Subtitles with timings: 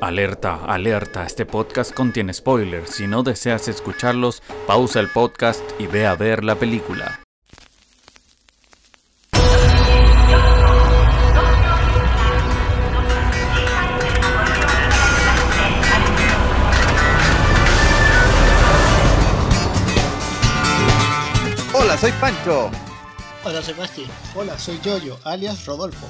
[0.00, 2.90] Alerta, alerta, este podcast contiene spoilers.
[2.90, 7.20] Si no deseas escucharlos, pausa el podcast y ve a ver la película.
[21.72, 22.70] Hola, soy Pancho.
[23.44, 24.06] Hola, soy Basti.
[24.34, 26.06] Hola, soy Yoyo, alias Rodolfo.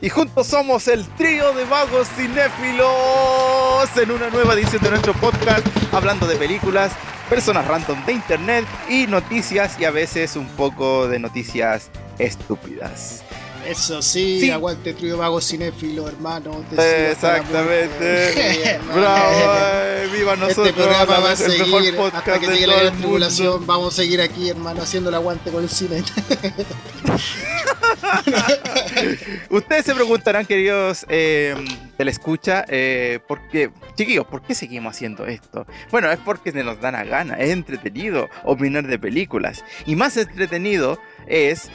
[0.00, 5.66] Y juntos somos el trío de vagos cinéfilos en una nueva edición de nuestro podcast
[5.92, 6.92] hablando de películas,
[7.30, 13.25] personas random de internet y noticias y a veces un poco de noticias estúpidas.
[13.68, 14.50] Eso sí, Sí.
[14.50, 16.64] aguante trío vago cinéfilo, hermano.
[16.70, 18.78] te Exactamente.
[18.94, 20.68] Bravo, eh, viva nosotros.
[20.68, 23.66] Este programa va a seguir hasta que llegue la gran tribulación.
[23.66, 26.02] Vamos a seguir aquí, hermano, haciendo el aguante con el cine.
[29.50, 31.54] Ustedes se preguntarán, queridos eh,
[31.98, 33.70] de la escucha, eh, ¿por qué?
[33.94, 35.66] Chiquillos, ¿por qué seguimos haciendo esto?
[35.90, 39.64] Bueno, es porque se nos da la gana, es entretenido opinar de películas.
[39.86, 41.68] Y más entretenido es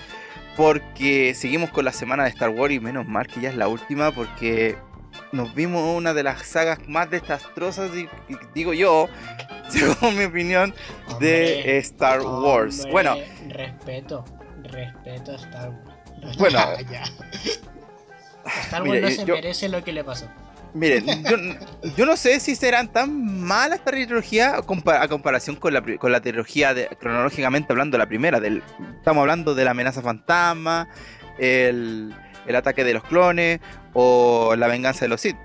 [0.58, 3.68] porque seguimos con la semana de Star Wars y menos mal que ya es la
[3.68, 4.78] última porque
[5.32, 9.08] nos vimos una de las sagas más desastrosas, y, y digo yo,
[9.70, 10.74] según mi opinión,
[11.20, 12.76] de Star Wars.
[12.80, 13.16] hombre, Bueno,
[13.50, 14.26] Respeto,
[14.64, 16.38] respeto a Star Wars.
[16.38, 16.60] bueno.
[18.66, 20.28] Star Wars no se yo- merece lo que le pasó.
[20.74, 21.06] Miren,
[21.98, 25.84] yo, no sé si serán tan malas esta trilogía a compa- a comparación con la,
[25.98, 28.40] con la trilogía de, cronológicamente hablando, la primera.
[28.98, 30.88] Estamos hablando de la amenaza fantasma,
[31.38, 33.60] el, el ataque de los clones
[33.94, 35.36] o la venganza de los Sith.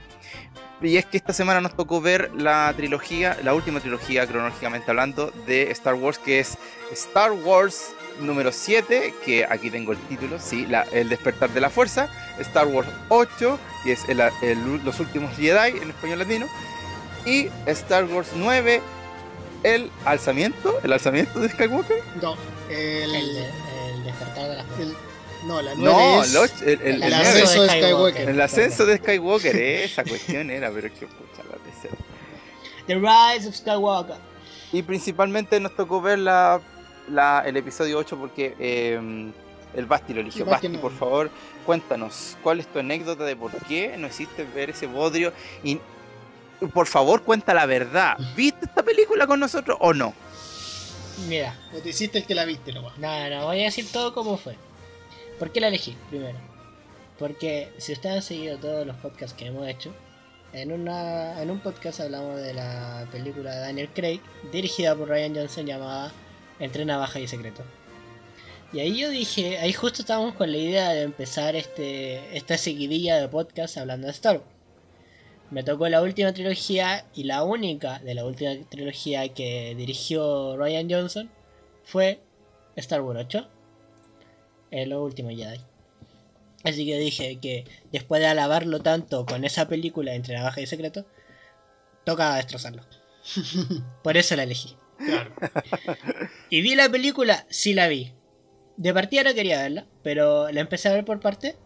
[0.82, 5.32] Y es que esta semana nos tocó ver la trilogía, la última trilogía cronológicamente hablando
[5.46, 6.58] de Star Wars, que es
[6.92, 11.70] Star Wars número 7, que aquí tengo el título, sí, la- El despertar de la
[11.70, 16.46] fuerza, Star Wars 8, que es el- el- los últimos Jedi en español latino,
[17.24, 18.80] y Star Wars 9,
[19.62, 22.02] el alzamiento, el alzamiento de Skywalker.
[22.22, 22.36] No,
[22.70, 24.86] el, El, el despertar de las fuerzas.
[24.88, 27.82] el- no, la nueve No, es el, el, el- el ascenso de Skywalker.
[27.84, 28.28] Skywalker.
[28.28, 31.90] el ascenso de Skywalker, esa cuestión era, pero que pucha la de ser.
[32.86, 34.16] The Rise of Skywalker.
[34.72, 36.60] Y principalmente nos tocó ver la,
[37.08, 39.32] la- el episodio 8 porque eh,
[39.74, 40.44] el Basti lo eligió.
[40.44, 40.80] Basti Basti, no.
[40.82, 41.30] por favor,
[41.64, 45.32] cuéntanos, ¿cuál es tu anécdota de por qué no hiciste ver ese bodrio?
[45.62, 45.78] Y
[46.72, 48.16] por favor, cuenta la verdad.
[48.34, 50.14] ¿Viste esta película con nosotros o no?
[51.28, 52.96] Mira, O te hiciste el que la viste nomás.
[52.98, 54.56] no, no, voy a decir todo como fue.
[55.38, 55.96] ¿Por qué la elegí?
[56.10, 56.38] Primero.
[57.18, 59.94] Porque si ustedes han seguido todos los podcasts que hemos hecho,
[60.52, 64.20] en, una, en un podcast hablamos de la película de Daniel Craig,
[64.52, 66.12] dirigida por Ryan Johnson, llamada
[66.58, 67.62] Entre Navaja y Secreto.
[68.72, 73.16] Y ahí yo dije, ahí justo estábamos con la idea de empezar este, esta seguidilla
[73.16, 74.56] de podcast hablando de Star Wars.
[75.50, 80.90] Me tocó la última trilogía y la única de la última trilogía que dirigió Ryan
[80.90, 81.30] Johnson
[81.84, 82.20] fue
[82.74, 83.48] Star Wars 8,
[84.72, 85.60] el último Jedi.
[86.64, 91.06] Así que dije que después de alabarlo tanto con esa película entre Navaja y Secreto,
[92.04, 92.82] toca destrozarlo.
[94.02, 94.76] Por eso la elegí.
[94.98, 95.30] Claro.
[96.50, 97.46] ¿Y vi la película?
[97.50, 98.12] Sí la vi.
[98.76, 101.56] De partida no quería verla, pero la empecé a ver por parte.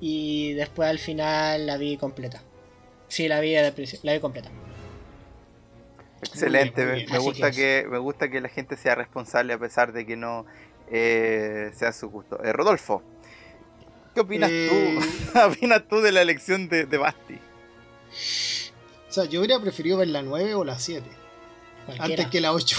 [0.00, 2.42] Y después al final la vi completa.
[3.08, 4.50] Sí, la vi, la vi completa.
[6.22, 7.10] Excelente, muy me- bien.
[7.10, 10.06] me Así gusta que que, me gusta que la gente sea responsable a pesar de
[10.06, 10.46] que no
[10.90, 12.42] eh, sea su gusto.
[12.44, 13.02] Eh, Rodolfo,
[14.14, 14.68] ¿qué opinas Eh,
[15.00, 15.06] tú?
[15.32, 17.34] ¿Qué opinas tú de la elección de, de Basti?
[19.08, 21.06] O sea, yo hubiera preferido ver la 9 o la 7.
[21.86, 22.04] Cualquiera.
[22.22, 22.76] Antes que la 8.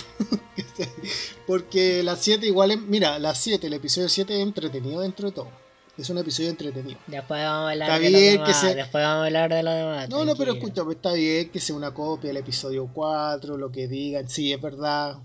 [1.48, 2.82] Porque la 7 igual es...
[2.82, 5.50] Mira, la 7, el episodio 7 es entretenido dentro de todo.
[5.98, 6.98] Es un episodio entretenido.
[7.06, 8.48] Después vamos a hablar Está de lo bien demás.
[8.48, 10.10] que se- Después vamos a hablar de lo demás.
[10.10, 13.88] No, no, pero pues, está bien que sea una copia del episodio 4, lo que
[13.88, 15.18] digan, sí, es verdad,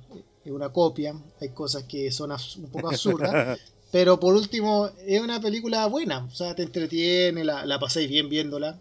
[0.45, 3.59] es una copia, hay cosas que son un poco absurdas,
[3.91, 8.29] pero por último, es una película buena, o sea, te entretiene, la, la pasáis bien
[8.29, 8.79] viéndola.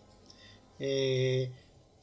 [0.80, 1.50] Eh,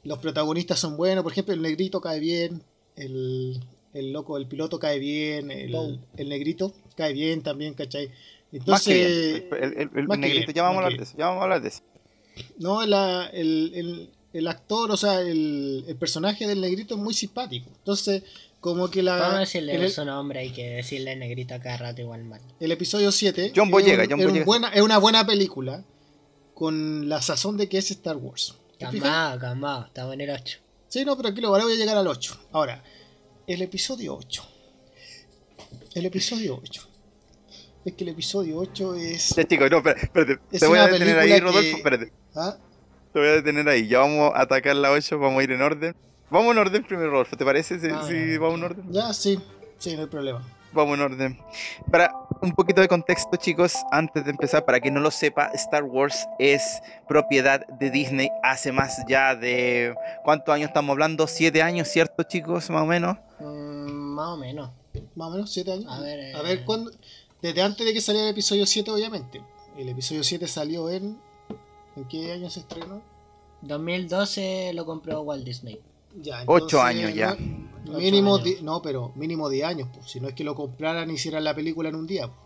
[0.03, 2.63] los protagonistas son buenos, por ejemplo, el negrito cae bien,
[2.97, 3.61] el,
[3.93, 8.09] el loco, el piloto cae bien, el, el negrito cae bien también, ¿cachai?
[8.67, 9.65] Más que Entonces, bien.
[9.65, 11.19] El, el- el más que negrito, bien, ya vamos a más hablar que de eso,
[11.19, 11.81] ya vamos a hablar de eso.
[12.59, 17.15] No, la- el, el- el actor, o sea, el, el personaje del negrito es muy
[17.15, 17.71] simpático.
[17.79, 18.25] Entonces,
[18.61, 22.25] como que la, Vamos a decirle su nombre, hay que decirle negrito cada rato igual
[22.25, 22.41] mal.
[22.59, 24.45] el episodio 7 John Boyega, es, un- John es un Boyega.
[24.47, 25.85] buena, es una buena película
[26.55, 28.55] con la sazón de que es Star Wars.
[28.79, 30.59] Calmado, calmado, estamos en el 8.
[30.95, 32.51] Sí, no, pero aquí lo voy a llegar al 8.
[32.53, 32.81] Ahora,
[33.49, 34.45] el episodio 8.
[35.97, 36.89] El episodio 8.
[37.85, 39.31] Es que el episodio 8 es...
[39.31, 40.39] Ya chicos, no, espérate, espérate.
[40.53, 42.13] Es te voy a detener ahí, Rodolfo, que- espérate.
[42.37, 42.57] ¿Ah?
[43.13, 43.89] Te voy a detener ahí.
[43.89, 45.97] Ya vamos a atacar la 8, vamos a ir en orden.
[46.31, 47.37] Vamos en orden primero, Rolfo.
[47.37, 48.93] ¿Te parece si, Ah, si vamos en orden?
[48.93, 49.41] Ya, sí,
[49.79, 50.47] sí, no hay problema.
[50.75, 51.39] Vamos en orden.
[51.91, 52.13] Para
[52.43, 56.27] un poquito de contexto, chicos, antes de empezar, para quien no lo sepa, Star Wars
[56.39, 59.95] es propiedad de Disney hace más ya de...
[60.25, 61.27] ¿Cuántos años estamos hablando?
[61.27, 62.69] ¿Siete años, cierto, chicos?
[62.71, 63.17] Más o menos.
[63.41, 64.71] Mm, más o menos.
[65.15, 65.87] Más o menos, siete años.
[65.89, 66.35] A ver, eh.
[66.35, 66.91] A ver, ¿cuándo?
[67.41, 69.41] Desde antes de que saliera el episodio 7, obviamente.
[69.79, 71.19] El episodio 7 salió en.
[71.97, 73.01] ¿En qué año se estrenó?
[73.63, 75.81] 2012 lo compró Walt Disney.
[76.21, 77.35] Ya, Ocho años ya.
[77.39, 81.11] no- mínimo, di- no, pero mínimo 10 años, pues, si no es que lo compraran
[81.11, 82.27] y hicieran la película en un día.
[82.29, 82.39] pues.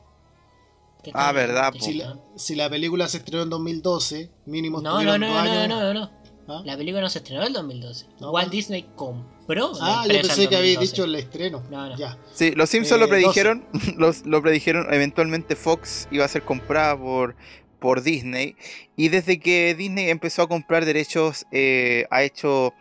[1.04, 1.84] ¿Qué Ah, verdad, ¿Qué po.
[1.84, 5.68] Si la, si la película se estrenó en 2012, mínimo No, no, no, no, años.
[5.68, 6.10] no, no, no.
[6.50, 6.62] ¿Ah?
[6.64, 8.06] La película no se estrenó en el 2012.
[8.20, 8.50] No, Walt.
[8.50, 9.70] Disney compró.
[9.82, 10.80] Ah, yo pensé en que habéis 2012.
[10.92, 11.62] dicho el estreno.
[11.70, 11.96] No, no.
[11.96, 12.18] Ya.
[12.32, 13.64] Sí, los Simpsons Eh, lo predijeron,
[13.98, 17.36] los, lo predijeron, eventualmente Fox iba a ser comprada por,
[17.78, 18.56] por Disney
[18.96, 22.72] y desde que Disney empezó a comprar derechos eh, ha hecho,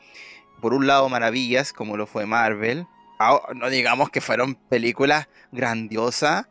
[0.62, 2.86] por un lado, maravillas como lo fue Marvel,
[3.20, 6.46] Ah, no digamos que fueron películas grandiosas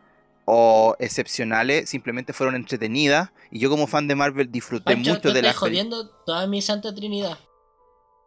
[0.44, 5.38] o excepcionales, simplemente fueron entretenidas y yo como fan de Marvel disfruté Pancho, mucho de
[5.38, 5.56] estás las películas.
[5.56, 7.38] jodiendo toda mi santa trinidad.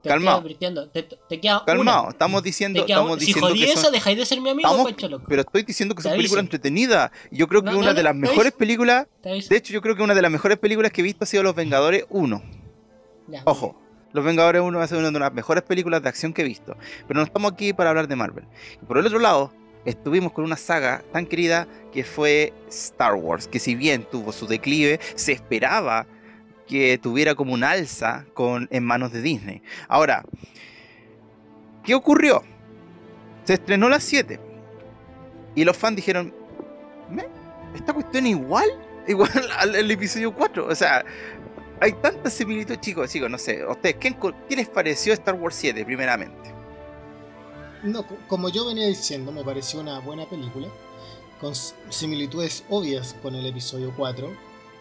[0.02, 0.42] Te Calmao.
[0.94, 2.06] Te, te queda una.
[2.10, 3.20] estamos diciendo, Te estamos una.
[3.20, 5.26] Si diciendo jodí que esa, dejáis de ser mi amigo, Estamos- Pancho loco.
[5.28, 6.56] pero estoy diciendo que Te son películas aviso.
[6.56, 7.12] entretenidas.
[7.32, 9.08] Yo creo que No, no, una de las mejores películas.
[9.22, 11.44] De hecho, yo creo que una de las mejores películas que he visto ha sido
[11.44, 12.42] Los Vengadores 1.
[13.28, 13.78] Ya, Ojo,
[14.12, 16.46] Los Vengadores 1 va a ser una de las mejores películas de acción que he
[16.46, 16.76] visto.
[17.08, 18.46] Pero no estamos aquí para hablar de Marvel.
[18.82, 19.54] Y por el otro lado,
[19.86, 24.48] estuvimos con una saga tan querida que fue Star Wars, que si bien tuvo su
[24.48, 26.08] declive, se esperaba
[26.68, 29.62] que tuviera como un alza con, en manos de Disney.
[29.88, 30.24] Ahora,
[31.84, 32.44] ¿qué ocurrió?
[33.44, 34.40] Se estrenó las 7.
[35.56, 36.34] Y los fans dijeron,
[37.10, 37.26] "Me,
[37.76, 38.70] esta cuestión igual,
[39.08, 40.68] igual al, al episodio 4.
[40.68, 41.04] O sea,
[41.80, 43.62] hay tanta similitud, chicos, chicos, no sé.
[43.62, 44.16] ¿a ¿Ustedes qué,
[44.56, 46.54] les pareció Star Wars 7 primeramente?
[47.84, 50.68] No, co- como yo venía diciendo, me pareció una buena película,
[51.40, 51.54] con
[51.90, 54.30] similitudes obvias con el episodio 4.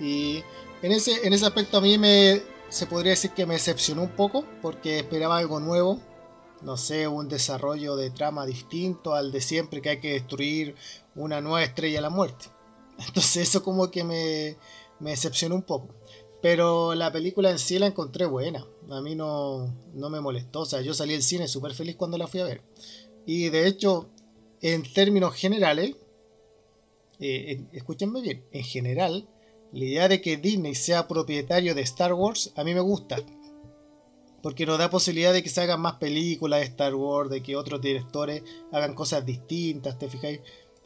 [0.00, 0.42] Y
[0.82, 4.10] en ese, en ese aspecto a mí me se podría decir que me decepcionó un
[4.10, 6.00] poco, porque esperaba algo nuevo.
[6.60, 10.74] No sé, un desarrollo de trama distinto al de siempre, que hay que destruir
[11.14, 12.46] una nueva estrella de la muerte.
[12.98, 14.56] Entonces eso como que me,
[14.98, 15.94] me decepcionó un poco.
[16.40, 18.64] Pero la película en sí la encontré buena.
[18.90, 20.60] A mí no, no me molestó.
[20.60, 22.62] O sea, yo salí del cine súper feliz cuando la fui a ver.
[23.26, 24.08] Y de hecho,
[24.62, 25.96] en términos generales,
[27.20, 29.28] eh, en- escúchenme bien, en general,
[29.72, 33.16] la idea de que Disney sea propietario de Star Wars a mí me gusta.
[34.42, 37.56] Porque nos da posibilidad de que se hagan más películas de Star Wars, de que
[37.56, 40.40] otros directores hagan cosas distintas, ¿te fijáis?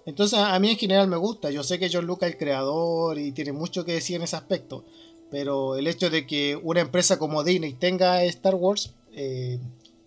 [0.06, 1.50] Entonces a mí en general me gusta.
[1.50, 4.36] Yo sé que John Lucas es el creador y tiene mucho que decir en ese
[4.36, 4.84] aspecto.
[5.32, 9.58] Pero el hecho de que una empresa como Disney tenga Star Wars eh,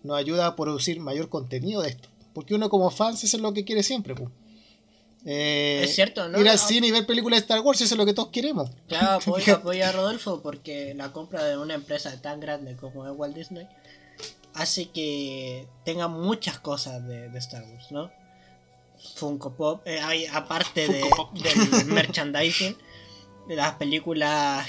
[0.02, 2.08] nos ayuda a producir mayor contenido de esto.
[2.32, 4.14] Porque uno como fan eso es lo que quiere siempre.
[5.24, 6.40] Eh, Es cierto, ¿no?
[6.40, 8.70] Ir al cine y ver películas de Star Wars eso es lo que todos queremos.
[8.86, 13.12] Claro, apoyo, apoyo a Rodolfo porque la compra de una empresa tan grande como es
[13.16, 13.66] Walt Disney
[14.54, 18.10] hace que tenga muchas cosas de, de Star Wars, ¿no?
[19.16, 21.32] Funko Pop, eh, hay, aparte de- Pop.
[21.34, 22.76] del merchandising,
[23.48, 24.66] de las películas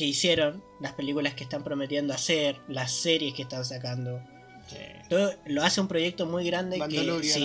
[0.00, 4.18] que hicieron, las películas que están prometiendo hacer, las series que están sacando.
[5.10, 7.40] Todo lo hace un proyecto muy grande que si,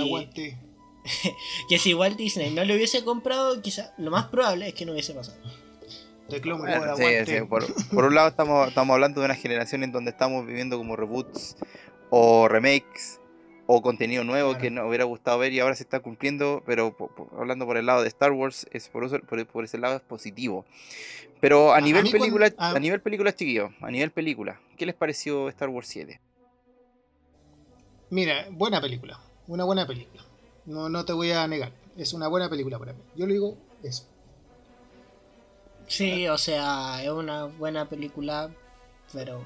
[1.69, 4.93] que si Walt Disney no lo hubiese comprado, quizá lo más probable es que no
[4.93, 5.37] hubiese pasado.
[6.29, 10.11] Bueno, sí, sí, por, por un lado estamos, estamos hablando de una generación en donde
[10.11, 11.57] estamos viviendo como reboots
[12.09, 13.19] o remakes
[13.67, 14.61] o contenido nuevo Claro.
[14.61, 16.95] que nos hubiera gustado ver y ahora se está cumpliendo, pero
[17.37, 20.01] hablando por el lado de Star Wars, es por, eso- por, por ese lado es
[20.03, 20.65] positivo.
[21.41, 25.49] Pero a, nivel película, a- a nivel película, chiquillos, a nivel película, ¿qué les pareció
[25.49, 26.19] Star Wars 7?
[28.09, 29.19] Mira, buena película.
[29.47, 30.23] Una buena película.
[30.65, 31.71] No, no te voy a negar.
[31.97, 32.99] Es una buena película para mí.
[33.15, 34.07] Yo le digo eso.
[35.87, 38.49] Sí, o sea, es una buena película,
[39.13, 39.43] pero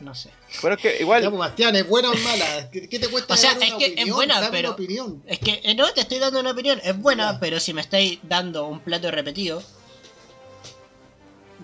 [0.00, 0.30] no sé.
[0.60, 2.68] Bueno, es que igual, Ya, Bastián, ¿es buena o mala?
[2.70, 4.16] ¿Qué, te cuesta O sea, dar es una que es opinión?
[4.16, 5.22] buena, Dame pero- una opinión.
[5.26, 7.40] Es que eh, no te estoy dando una opinión, es buena, Ya.
[7.40, 9.62] pero si me estáis dando un plato repetido,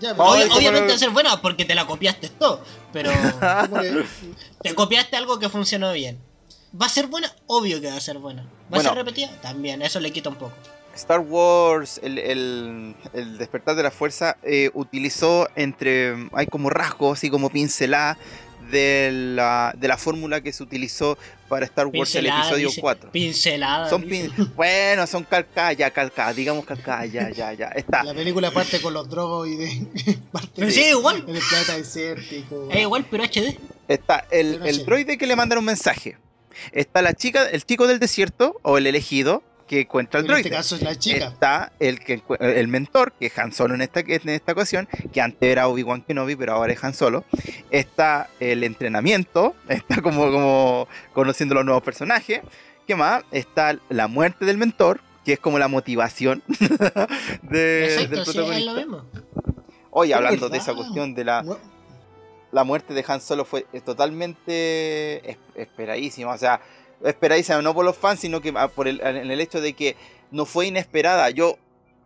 [0.01, 2.65] Ya, Ay, pero- obvia- ¿cómo obviamente va a ser buena porque te la copiaste todo,
[2.93, 3.11] pero
[3.71, 4.05] ¿cómo le-
[4.63, 6.19] te copiaste algo que funcionó bien.
[6.81, 7.31] ¿Va a ser buena?
[7.47, 8.43] Obvio que va a ser buena.
[8.43, 8.89] ¿Va Bueno.
[8.91, 9.29] a ser repetida?
[9.43, 10.53] También, eso le quita un poco.
[10.95, 17.25] Star Wars, el, el- el despertar de la fuerza, eh, utilizó entre, hay como rasgos
[17.25, 18.17] y como pincelada
[18.71, 21.19] de la, de la fórmula que se utilizó
[21.53, 22.81] para Star Wars el episodio dice.
[22.81, 23.11] 4.
[23.13, 23.91] Pincelada.
[23.91, 27.67] Son pin- bueno, son calcadas, ya calcadas, digamos calcadas, ya, ya, ya.
[27.69, 28.03] Está.
[28.05, 29.83] La película parte con los droides,
[30.33, 31.23] parte Pero sí, igual.
[31.29, 32.69] en el planeta desértico.
[32.71, 33.59] Es igual, pero HD.
[33.87, 36.17] Está el, Pero el droide que le mandan un mensaje.
[36.73, 39.43] Está la chica, el chico del desierto, o el elegido,
[39.73, 40.41] que encuentra el en droide.
[40.43, 41.29] este caso es la chica.
[41.29, 45.23] Está el, que, el mentor, que es Han Solo en esta, en esta ocasión, que
[45.23, 47.25] antes era Obi-Wan Kenobi, pero ahora es Han Solo.
[47.71, 52.43] Está el entrenamiento, está como, como conociendo los nuevos personajes.
[52.87, 53.23] ¿Qué más?
[53.31, 56.43] Está la muerte del mentor, que es como la motivación
[57.43, 58.73] de, del Exacto, sí, es protagonista.
[58.73, 59.05] lo mismo.
[59.91, 61.45] Oye, Es hablando de esa cuestión de la,
[62.51, 66.33] la muerte de Han Solo fue eh, totalmente es- esperadísima.
[66.35, 66.61] O sea,
[67.05, 69.97] esperadísima no por los fans, sino que ah, por el, en el hecho de que
[70.31, 71.31] no fue inesperada.
[71.31, 71.59] Yo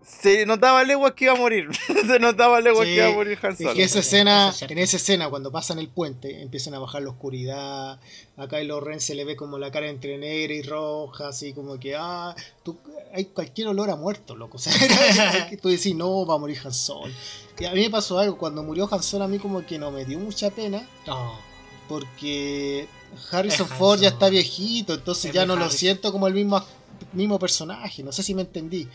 [0.02, 1.68] se notaba leguas que iba a morir.
[2.06, 3.74] se notaba leguas Sí, que iba a morir Han Es Solo.
[3.74, 7.10] que esa escena, es en esa escena, cuando pasan el puente, empiezan a bajar la
[7.10, 7.98] oscuridad.
[8.36, 11.80] A Kylo Ren se le ve como la cara entre negra y roja, así como
[11.80, 12.78] que, ah, tú,
[13.14, 14.56] hay cualquier olor a muerto, loco.
[14.58, 14.72] O sea,
[15.60, 17.12] tú decís, no, va a morir Han Solo.
[17.58, 19.90] Y a mí me pasó algo, cuando murió Han Solo, a mí como que no
[19.90, 21.36] me dio mucha pena, No.
[21.88, 22.86] porque
[23.30, 26.62] Harrison Ford ya está viejito, entonces Es ya no lo siento como el mismo,
[27.12, 28.88] mismo personaje, no sé si me entendí.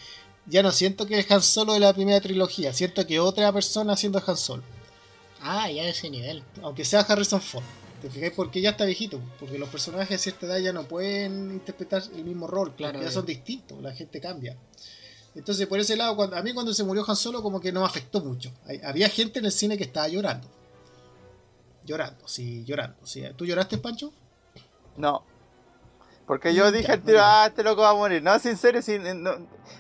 [0.48, 3.94] Ya no siento que es Han Solo de la primera trilogía, siento que otra persona
[3.94, 4.64] haciendo Han Solo
[5.42, 6.44] Ah, ya de ese nivel.
[6.62, 7.64] aunque sea Harrison Ford.
[8.02, 8.34] ¿Te fijáis?
[8.36, 9.20] Porque ya está viejito.
[9.40, 12.74] Porque los personajes de cierta edad ya no pueden interpretar el mismo rol.
[12.76, 13.80] Claro, ya son distintos.
[13.82, 14.58] La gente cambia.
[15.36, 17.82] Entonces, por ese lado, cuando, a mí cuando se murió Han Solo, como que no
[17.82, 18.52] me afectó mucho.
[18.66, 20.48] Hay- había gente en el cine que estaba llorando.
[21.92, 23.06] Llorando, sí, llorando.
[23.06, 23.22] Sí.
[23.36, 24.14] ¿Tú lloraste, Pancho?
[24.96, 25.26] No.
[26.26, 28.24] Porque yo dije al tiro, ah, este loco va a morir.
[28.24, 29.32] No, sin serio, sin- no.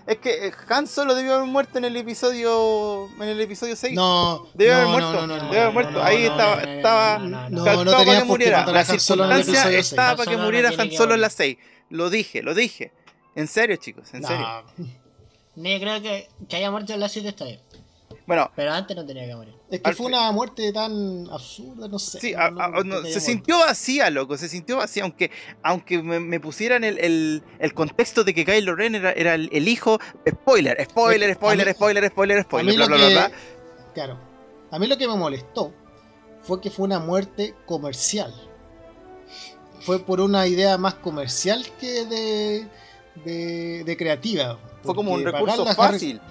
[0.06, 3.94] es que eh, Han Solo debió haber muerto en el episodio en el episodio 6.
[3.96, 5.92] No, Debe no, haber no, muerto, no, no, no, debe haber no, muerto.
[6.00, 8.26] no, Ahí no, estaba, no, no, estaba no, no, no, no, calcado no para que
[8.26, 8.66] muriera.
[8.66, 11.58] La Han Solo en el circunstancia estaba para que muriera Han Solo en la 6.
[11.90, 12.92] Lo dije, lo dije.
[13.36, 14.48] En serio, chicos, en No, serio.
[15.56, 17.62] No, yo creo que, que haya muerto en la 7 está bien.
[18.36, 19.54] Bueno, Pero antes no tenía que morir.
[19.70, 22.20] Es que Al fue una muerte tan absurda, no sé.
[22.20, 25.04] Sí, no- a- no- a- no no, tenía se sintió vacía, loco, se sintió vacía,
[25.04, 25.32] aunque,
[25.64, 29.50] aunque me, me pusieran el, el, el contexto de que Kylo Ren era, era el,
[29.52, 33.14] el hijo, spoiler, spoiler, spoiler, mí- spoiler, spoiler, A spoiler, mí bla, lo bla, que,
[33.14, 33.38] bla, bla.
[33.94, 34.18] claro,
[34.72, 35.74] a mí lo que me molestó
[36.44, 38.34] fue que fue una muerte comercial.
[39.82, 42.68] Fue por una idea más comercial que de,
[43.26, 44.60] de, de creativa.
[44.84, 46.22] Fue como un recurso Harry- fácil.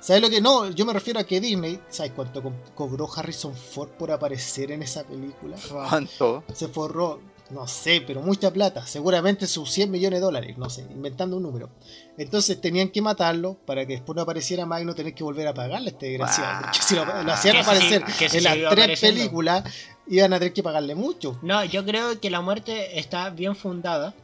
[0.00, 0.40] ¿Sabes lo que?
[0.40, 4.70] No, yo me refiero a que Disney, ¿sabes cuánto co- cobró Harrison Ford por aparecer
[4.72, 5.56] en esa película?
[5.70, 6.42] ¿Cuánto?
[6.54, 10.82] Se forró, no sé, pero mucha plata, seguramente sus 100 millones de dólares, no sé,
[10.90, 11.68] inventando un número.
[12.16, 15.46] Entonces tenían que matarlo para que después no apareciera más y no tener que volver
[15.48, 16.50] a pagarle a este desgraciado.
[16.50, 16.60] Ah.
[16.62, 19.64] Porque si lo, lo hacían Que sí, aparecer sí en las tres películas,
[20.06, 21.38] iban a tener que pagarle mucho.
[21.42, 24.14] No, yo creo que la muerte está bien fundada,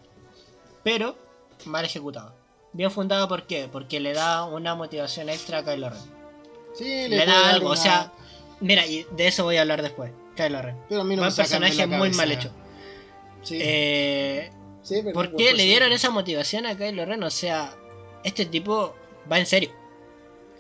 [0.83, 1.17] pero
[1.67, 2.35] mal ejecutada.
[2.77, 3.69] Bien fundada, ¿por qué?
[3.73, 5.99] Porque le da una motivación extra a Kylo Ren.
[6.75, 8.13] Sí, Le, puede da algo, o sea,
[8.61, 10.13] mira, y de eso voy a hablar después.
[10.37, 10.77] Kylo Ren.
[10.89, 12.51] pero a mí no Buen me sacan de personaje muy mal hecho.
[13.43, 14.51] Sí, Eh,
[14.83, 17.23] sí, pero ¿Por qué le dieron esa motivación a Kylo Ren?
[17.23, 17.73] O sea,
[18.25, 18.95] este tipo
[19.31, 19.71] va en serio.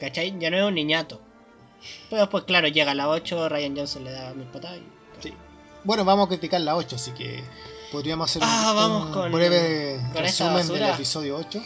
[0.00, 0.34] ¿Cachai?
[0.38, 1.20] Ya no es un niñato.
[2.08, 4.78] Pero después, claro, llega a la 8, Ryan Johnson le da mil patadas.
[5.22, 5.32] y-
[5.84, 7.44] Bueno, vamos a criticar la 8, así que
[7.92, 11.62] podríamos hacer Ah, un, vamos un con- breve con resumen del episodio 8.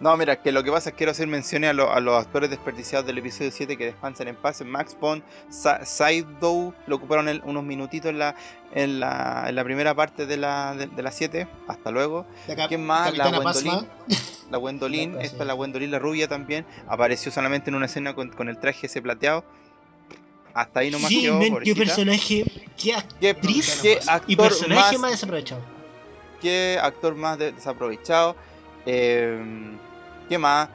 [0.00, 2.14] No, mira, que lo que pasa es que quiero hacer menciones a, lo- a los
[2.18, 4.62] actores desperdiciados del episodio 7 que descansan en paz.
[4.64, 8.34] Max Bond, Sa Saidow, lo ocuparon el- unos minutitos en la,
[8.72, 11.46] en la, en la primera parte de la, de, de la 7.
[11.68, 12.24] Hasta luego.
[12.68, 13.14] ¿Quién más?
[13.16, 13.44] La Capitana.
[13.44, 13.84] Pasma.
[14.50, 15.12] La sí.
[15.20, 16.66] esta la Gwendolyn, la rubia también.
[16.88, 19.44] Apareció solamente en una escena con, con el traje ese plateado.
[20.54, 22.44] Hasta ahí nomás Sí, quedó, men, qué personaje,
[22.76, 25.60] qué ¿Qué, actriz qué y actor personaje más más desaprovechado.
[26.40, 28.34] qué actor más de- desaprovechado.
[28.86, 29.40] Eh,
[30.30, 30.68] ¿Qué más?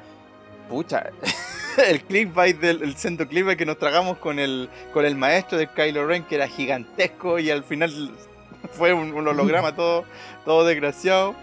[0.67, 1.11] Pucha,
[1.87, 5.67] el clickbait del el centro clickbait que nos tragamos con el, con el maestro de
[5.67, 8.11] Kylo Ren, que era gigantesco y al final
[8.73, 10.03] fue un, un holograma todo,
[10.43, 11.35] todo desgraciado.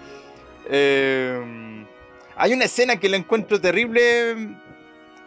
[0.68, 1.86] Eh,
[2.36, 4.58] hay una escena que la encuentro terrible,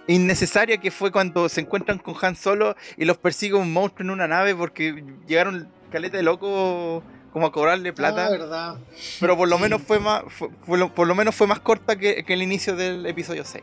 [0.05, 4.11] innecesaria, que fue cuando se encuentran con Han Solo y los persigue un monstruo en
[4.11, 7.01] una nave porque llegaron caleta de loco
[7.35, 8.27] como a cobrarle plata.
[8.27, 8.75] Ah, verdad.
[9.19, 11.97] Pero por lo menos fue más, fue- fue lo- por lo menos fue más corta
[11.97, 13.61] que, que el inicio del episodio 6.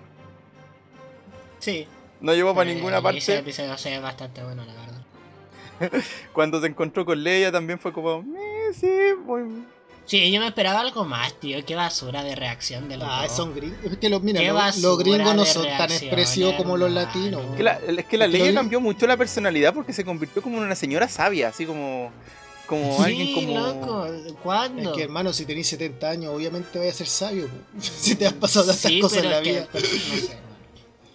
[1.59, 1.89] Sí.
[2.21, 3.39] No llevó para Eh, ninguna Ese parte.
[3.39, 6.05] episodio sí es bastante bueno, la verdad.
[6.35, 8.91] Cuando se encontró con Leia también fue como, "Eh, sí,
[9.25, 9.65] muy...
[10.05, 11.65] Sí, yo me esperaba algo más, tío.
[11.65, 13.35] Qué basura de reacción de los Ah, dos.
[13.35, 13.79] son gringos.
[13.85, 16.91] Es que los, mira, Qué los, basura los gringos no son tan expresivos como los
[16.91, 17.41] latinos.
[17.53, 20.59] Es que la, es que la lo- cambió mucho la personalidad porque se convirtió como
[20.59, 22.13] en una señora sabia, así como...
[22.73, 23.59] como Sí, alguien como.
[23.59, 24.07] loco,
[24.43, 24.91] ¿cuándo?
[24.91, 27.49] Es que hermano, si tenés 70 años, obviamente vaya a ser sabio.
[27.81, 29.69] si te has pasado tantas Sí, cosas en la que- vida.
[29.73, 30.39] pero no sé.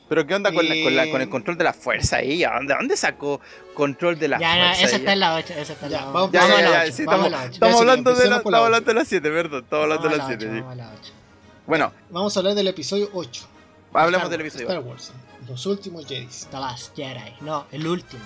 [0.09, 1.29] Pero ¿qué onda con, la- con, la- con el Eh.
[1.31, 2.43] control de la fuerza ahí?
[2.43, 3.41] ¿A dónde, dónde sacó
[3.73, 4.71] control de la Ya, fuerza?
[4.73, 4.97] esa ella?
[4.97, 6.31] está en la 8, esa está en Ya, la vamos- 8.
[6.33, 7.53] Ya, vamos ya, a la ya, 8, sí, vamos estamos, la 8.
[7.53, 10.25] estamos Ya, hablando de la, la hablando de las 7, perdón, estamos hablando de la
[10.27, 10.59] 7, 8, sí.
[10.61, 11.11] vamos a la 8.
[11.67, 13.47] Bueno, Vamos a hablar del episodio 8.
[13.93, 14.67] hablemos Star del episodio.
[14.67, 15.11] Star Wars.
[15.49, 16.27] Los últimos Jedi.
[16.51, 17.33] The Last Jedi.
[17.41, 18.21] No, el último.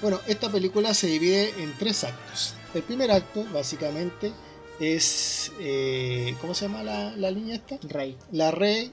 [0.00, 2.54] Bueno, esta película se divide en tres actos.
[2.74, 4.32] El primer acto, básicamente,
[4.78, 5.52] es.
[5.60, 7.78] eh, ¿Cómo se llama la, la línea esta?
[7.88, 8.16] Rey.
[8.32, 8.92] La Rey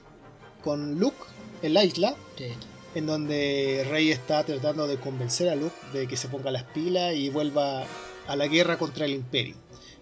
[0.64, 1.16] con Luke
[1.62, 2.46] en la isla, Sí.
[2.94, 7.14] en donde Rey está tratando de convencer a Luke de que se ponga las pilas
[7.14, 7.84] y vuelva
[8.26, 9.54] a la guerra contra el Imperio.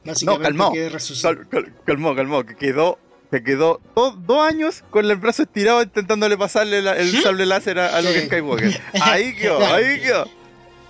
[0.05, 0.73] Básicamente calmado.
[0.73, 1.35] que resucita.
[1.35, 2.99] Cal- cal- calmó, calmó, que quedó,
[3.31, 7.79] que quedó do- dos años con el brazo estirado intentándole pasarle la- el sable láser
[7.81, 8.27] a, a Luke Sí.
[8.27, 8.81] Skywalker.
[9.03, 10.27] Ahí quedó, ahí quedó.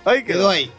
[0.05, 0.49] Ahí quedó quedó.
[0.49, 0.71] ahí.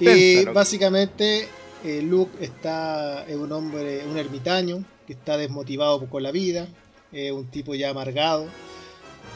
[0.00, 1.48] Y básicamente
[1.84, 6.68] eh, Luke está es un hombre, un ermitaño que está desmotivado con la vida,
[7.12, 8.46] eh, un tipo ya amargado.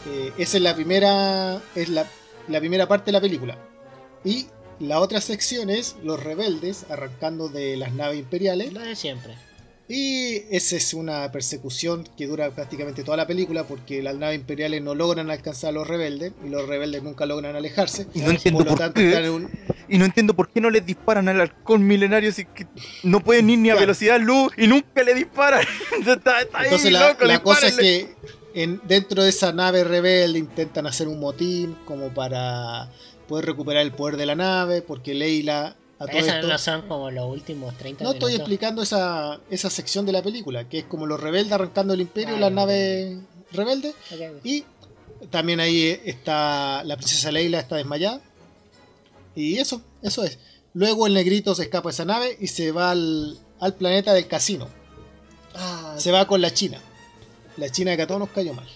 [0.09, 2.07] Eh, esa es la primera, es la,
[2.49, 3.57] la primera parte de la película.
[4.25, 4.47] Y
[4.81, 8.73] la otra sección es los rebeldes arrancando de las naves imperiales.
[8.73, 9.35] Lo de siempre.
[9.87, 14.83] Y esa es una persecución que dura prácticamente toda la película porque las naves imperiales
[14.83, 18.07] no logran alcanzar a los rebeldes y los rebeldes nunca logran alejarse.
[18.15, 19.09] Y no entiendo Por lo por tanto, qué.
[19.09, 19.51] están en un,
[19.89, 22.67] Y no entiendo por qué no les disparan al halcón milenario si que
[23.03, 25.67] no pueden ir ni a velocidad luz y nunca le disparan.
[26.01, 28.15] está, está ahí, Entonces la, loco, la cosa es que
[28.55, 32.89] en, dentro de esa nave rebelde intentan hacer un motín como para
[33.29, 36.49] poder recuperar el poder de la nave, porque Leila Esas esto...
[36.49, 40.69] no son como los últimos 30 No estoy explicando esa, esa sección de la película,
[40.69, 43.19] que es como los rebeldes arrancando el imperio, Ah, las naves
[43.53, 44.41] rebeldes, Ok, ok.
[44.45, 44.65] y
[45.31, 48.21] también ahí está la princesa Leila está desmayada.
[49.37, 50.39] Y eso, eso es.
[50.75, 54.27] Luego el negrito se escapa de esa nave y se va al, al planeta del
[54.27, 54.69] casino.
[55.55, 56.81] Ah, Se va con la China.
[57.57, 58.69] La China que a todos nos cayó mal.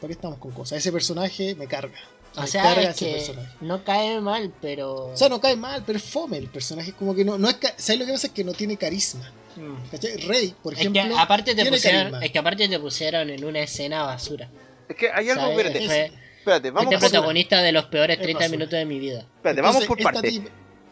[0.00, 0.78] ¿Por qué estamos con cosas?
[0.78, 1.98] Ese personaje me carga.
[2.36, 3.48] O sea, es que personaje.
[3.60, 5.06] no cae mal, pero...
[5.06, 6.90] O sea, no cae mal, pero es fome el personaje.
[6.90, 7.54] Es como que no, no es.
[7.56, 8.26] ca- ¿Sabes lo que pasa?
[8.28, 9.30] Es que no tiene carisma.
[9.56, 9.90] Mm.
[9.90, 10.16] ¿Cachai?
[10.18, 11.02] Rey, por Es ejemplo.
[11.02, 12.24] que aparte te tiene pusieron, carisma.
[12.24, 14.48] es que aparte te pusieron en una escena basura.
[14.88, 18.22] Es que hay algo, espérate, Fue- espérate, vamos Fuiste por, protagonista de los peores Es
[18.22, 18.56] 30 basura.
[18.56, 19.20] minutos de mi vida.
[19.36, 20.42] espérate, vamos por parte.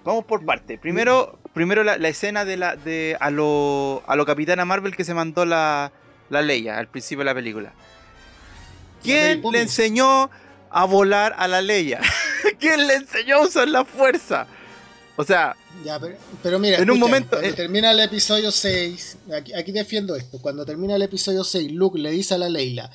[0.03, 0.77] Vamos por parte.
[0.79, 5.05] Primero, primero la, la escena de la de a lo a lo Capitana Marvel que
[5.05, 5.93] se mandó la
[6.31, 7.73] la Leia al principio de la película.
[9.03, 10.31] ¿Quién le enseñó
[10.75, 12.01] a volar a la Leia?
[12.61, 14.47] ¿Quién le enseñó a usar la fuerza?
[15.17, 17.53] O sea, Ya, pero, pero mira, En un momento, Cuando eh.
[17.53, 19.19] termina el episodio 6.
[19.37, 20.39] Aquí, aquí defiendo esto.
[20.41, 22.91] Cuando termina el episodio 6, Luke le dice a la Leila.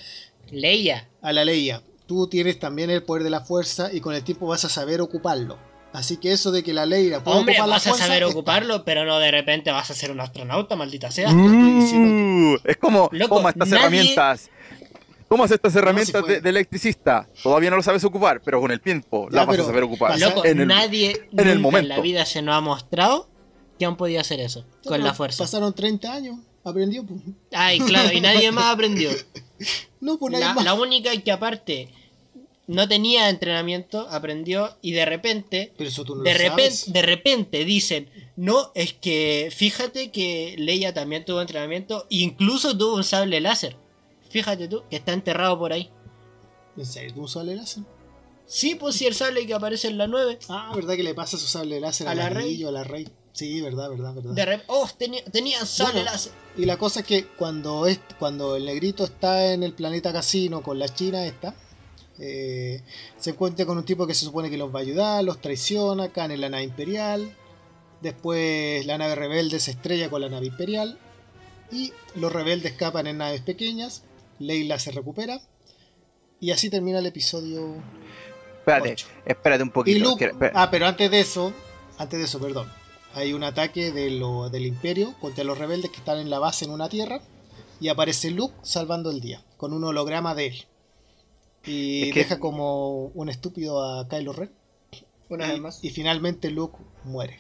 [0.52, 1.08] Leia.
[1.22, 1.82] A la Leia.
[2.08, 5.00] Tú tienes también el poder de la fuerza y con el tiempo vas a saber
[5.00, 5.58] ocuparlo.
[5.94, 8.28] Así que eso de que la Leila puede Hombre, ocupar la vas a saber está-
[8.28, 11.30] ocuparlo, pero no de repente vas a ser un astronauta, maldita sea.
[11.32, 14.50] uh, es como Loco, toma estas nadie- herramientas.
[15.30, 17.30] Tomas estas herramientas de, de electricista.
[17.44, 20.20] Todavía no lo sabes ocupar, pero con el tiempo Ya, las vas a saber ocupar.
[20.20, 21.88] Loco, en el- nadie en el en momento.
[21.90, 23.30] la vida se nos ha mostrado
[23.78, 25.44] que han podido hacer eso con la fuerza.
[25.44, 26.40] Pasaron 30 años.
[26.64, 27.06] Aprendió.
[27.06, 27.22] pues.
[27.54, 29.10] Ay, claro, y nadie más aprendió.
[30.02, 30.64] No, pues nadie La, más.
[30.66, 31.90] la única que aparte
[32.68, 36.94] no tenía entrenamiento, aprendió y de repente, Pero eso tú no de lo repente, sabes.
[36.94, 43.04] de repente dicen, no, es que fíjate que Leia también tuvo entrenamiento, incluso tuvo un
[43.04, 43.76] sable láser.
[44.30, 45.90] Fíjate tú, que está enterrado por ahí.
[46.78, 47.14] ¿En serio?
[47.14, 47.84] ¿Tú usas el láser?
[48.46, 50.40] Sí, pues sí, el sable que aparece en la 9.
[50.50, 52.64] Ah, ¿verdad que le pasa su sable láser ¿A a la Rey?
[52.64, 53.08] a la Rey?
[53.32, 54.34] Sí, verdad, verdad, verdad.
[54.34, 56.12] De rep- oh, tenía, tenía sable Bueno.
[56.12, 56.32] láser.
[56.58, 60.62] Y la cosa es que cuando, es, cuando el negrito está en el planeta casino
[60.64, 61.54] con la china esta,
[62.18, 62.82] eh,
[63.18, 66.10] se encuentra con un tipo que se supone que los va a ayudar, los traiciona,
[66.10, 67.32] caen en la nave imperial,
[68.02, 70.98] después la nave rebelde se estrella con la nave imperial,
[71.72, 74.04] y los rebeldes escapan en naves pequeñas,
[74.40, 75.40] Leila se recupera,
[76.40, 77.76] y así termina el episodio
[78.60, 79.08] Espérate, ocho.
[79.26, 79.98] espérate un poquito.
[79.98, 81.54] y Luke, ah, pero antes de eso,
[81.98, 82.68] antes de eso, perdón.
[83.16, 86.66] Hay un ataque de lo- del imperio contra los rebeldes que están en la base
[86.66, 87.22] en una tierra.
[87.82, 90.66] Y aparece Luke salvando el día, con un holograma de él.
[91.66, 94.52] Y Es que- deja como un estúpido a Kylo Ren.
[95.30, 95.84] Una y, vez más.
[95.84, 97.40] y finalmente Luke muere.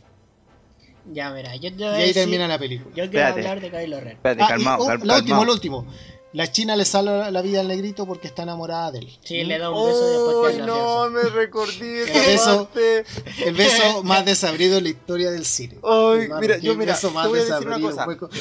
[1.11, 2.89] Ya, mira, yo te Y a ahí decir- termina la película.
[2.95, 3.39] Yo quiero Espérate.
[3.47, 4.13] hablar de Kylo Ren.
[4.13, 5.45] espérate, Ah, y calmado, un- cal- lo último, calmado.
[5.45, 5.85] lo último.
[6.31, 9.17] La china le salva la vida al negrito porque está enamorada de él.
[9.23, 11.09] Sí, le da un beso y después ¡Ay, queda no!
[11.09, 12.69] Me recordé El beso-.
[13.43, 15.77] El beso más desabrido en la historia del cine.
[15.83, 18.19] Ay, Hermano, mira, yo mira, beso te más voy a decir una desabrido.
[18.19, 18.39] cosa.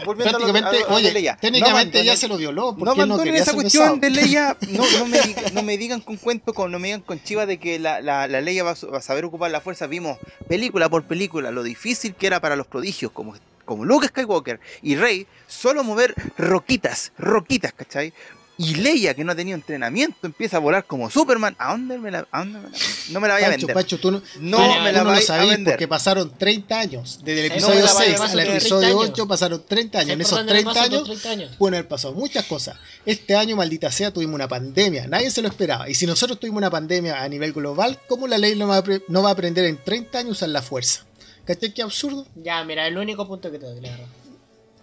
[0.00, 1.36] A Prácticamente, a lo- a oye, Leia.
[1.40, 4.00] técnicamente No ya se lo violó No porque él no esa cuestión besado.
[4.00, 4.56] de Leia.
[4.70, 7.46] No, no, me, diga- no me digan con cuento, con, no me digan con chiva
[7.46, 9.86] de que la, la, la Leia va a, su- va a saber ocupar la fuerza.
[9.86, 13.34] Vimos película por película lo difícil que era para los prodigios como,
[13.68, 18.12] como Luke Skywalker y Rey solo mover roquitas, roquitas, ¿cachai?
[18.60, 21.54] Y Leia, que no ha tenido entrenamiento, empieza a volar como Superman.
[21.60, 22.78] ¿A dónde me la, a dónde me la-
[23.10, 23.72] no me la vaya a vender?
[23.72, 25.74] Pancho, tú no, no tú me la no lo a sabías vender.
[25.74, 27.20] porque pasaron 30 años.
[27.22, 29.10] Desde el episodio no me la vaya a 6 al episodio 30 años.
[29.12, 30.10] 8 pasaron 30 años.
[30.10, 31.56] En ¿Sabes esos por dónde le 30 paso por años 30 años?
[31.56, 32.76] pueden haber pasado muchas cosas.
[33.06, 35.06] Este año, maldita sea, tuvimos una pandemia.
[35.06, 35.88] Nadie se lo esperaba.
[35.88, 38.84] Y si nosotros tuvimos una pandemia a nivel global, ¿cómo la ley no va a,
[39.06, 41.04] no va a aprender en 30 años a usar la fuerza?
[41.48, 41.72] ¿Cachai?
[41.72, 42.26] Qué absurdo.
[42.34, 44.06] Ya, mira, el único punto que te doy, la verdad.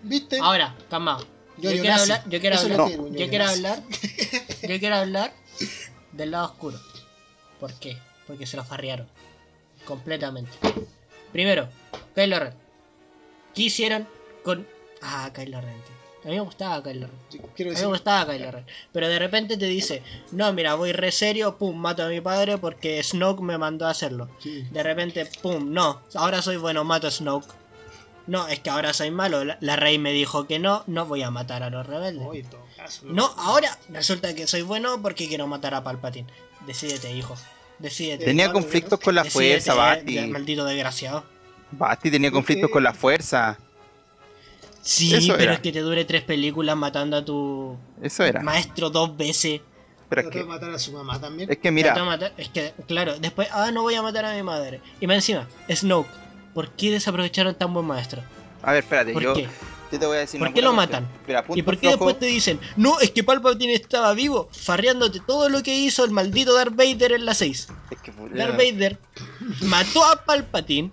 [0.02, 0.40] ¿Viste?
[0.42, 1.20] Ahora, calma.
[1.60, 3.84] Yo, Yo, quiero hablar, yo quiero hablar, yo yo quiero hablar,
[4.68, 5.32] yo quiero hablar
[6.12, 6.80] del lado oscuro.
[7.60, 7.98] ¿Por qué?
[8.26, 9.08] Porque se lo farrearon.
[9.86, 10.52] Completamente.
[11.32, 11.70] Primero,
[12.16, 12.54] Kylo Ren.
[13.54, 14.08] ¿Qué hicieron
[14.44, 14.68] con...
[15.04, 15.95] Ah, Kylo Ren.
[16.26, 17.42] A mí me gustaba Kylo Ren.
[17.44, 18.66] A mí me gustaba Kylo Ren.
[18.92, 22.58] Pero de repente te dice, no, mira, voy re serio, pum, mato a mi padre
[22.58, 24.28] porque Snoke me mandó a hacerlo.
[24.40, 24.64] sí.
[24.72, 27.48] De repente, pum, no, ahora soy bueno, mato a Snoke.
[28.28, 29.46] No, es que ahora soy malo.
[29.46, 32.24] La, la rey me dijo que no, no voy a matar a los rebeldes.
[32.26, 36.28] No, en todo caso, No, ahora resulta que soy bueno porque quiero matar a Palpatine.
[36.66, 37.36] Decídete, hijo.
[37.78, 38.26] Decídete.
[38.26, 40.20] Tenía Hermano, conflictos con la fuerza, Basti.
[40.22, 41.24] Maldito desgraciado.
[41.70, 43.60] Basti tenía conflictos con la fuerza.
[44.88, 45.54] Sí, Eso pero era.
[45.56, 48.42] es que te dure tres películas matando a tu Eso era.
[48.42, 49.62] maestro dos veces.
[50.10, 51.52] Pero es que, matar a su mamá también.
[51.52, 54.44] es que mira, matar- Es que, claro, después, ah, no voy a matar a mi
[54.44, 54.80] madre.
[55.02, 56.08] Y más encima, Snoke.
[56.54, 58.22] ¿Por qué desaprovecharon tan buen maestro?
[58.62, 59.48] a ver, espérate, ¿Por yo, qué?
[59.92, 61.04] yo te voy a decir ¿Por qué lo cuestión.
[61.04, 61.20] matan?
[61.28, 65.20] Mira, ¿Y por qué flojo, después te dicen, no, es que Palpatine estaba vivo, farreándote
[65.20, 67.68] todo lo que hizo el maldito Darth Vader en la 6?
[67.90, 69.00] es que- Darth Vader
[69.62, 70.92] mató a Palpatine,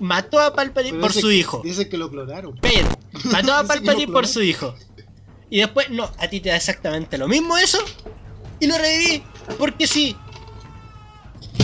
[0.00, 1.60] mató a Palpatine Pero por dice- su hijo.
[1.64, 2.56] Dice que lo clonaron.
[2.56, 2.88] Pedro,
[3.24, 4.74] mató a Palpatine por su hijo.
[5.50, 7.78] Y después, no, a ti te da exactamente lo mismo eso.
[8.60, 9.22] Y lo reviví,
[9.58, 10.16] porque sí.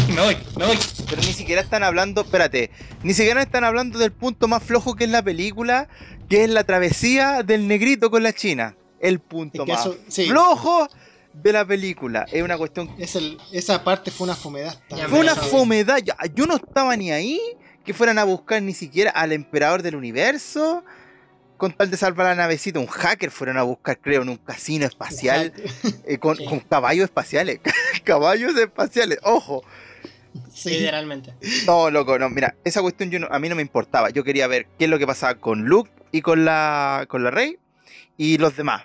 [0.08, 0.78] Y me voy, me voy.
[1.08, 2.70] Pero ni siquiera están hablando, espérate,
[3.02, 5.88] ni siquiera están hablando del punto más flojo que es la película,
[6.28, 8.76] que es la travesía del negrito con la china.
[9.00, 10.26] El punto Es que más eso- sí.
[10.28, 10.88] flojo
[11.32, 12.26] de la película.
[12.30, 14.78] Es una cuestión Es el- esa parte fue una fomedad.
[15.08, 15.98] Fue una pero- fomedad.
[15.98, 17.40] Yo, yo no estaba ni ahí
[17.84, 20.84] que fueran a buscar ni siquiera al emperador del universo.
[21.56, 24.86] Con tal de salvar la navecita, un hacker fueron a buscar, creo, en un casino
[24.86, 25.52] espacial
[26.06, 26.46] eh, con, Sí.
[26.46, 27.60] con caballos espaciales.
[28.04, 29.62] caballos espaciales, ojo.
[30.54, 30.70] Sí.
[30.70, 31.34] Literalmente.
[31.66, 32.30] No, loco, no.
[32.30, 34.08] Mira, esa cuestión yo no- a mí no me importaba.
[34.08, 37.30] Yo quería ver qué es lo que pasaba con Luke y con la, con la
[37.30, 37.58] Rey
[38.16, 38.84] y los demás.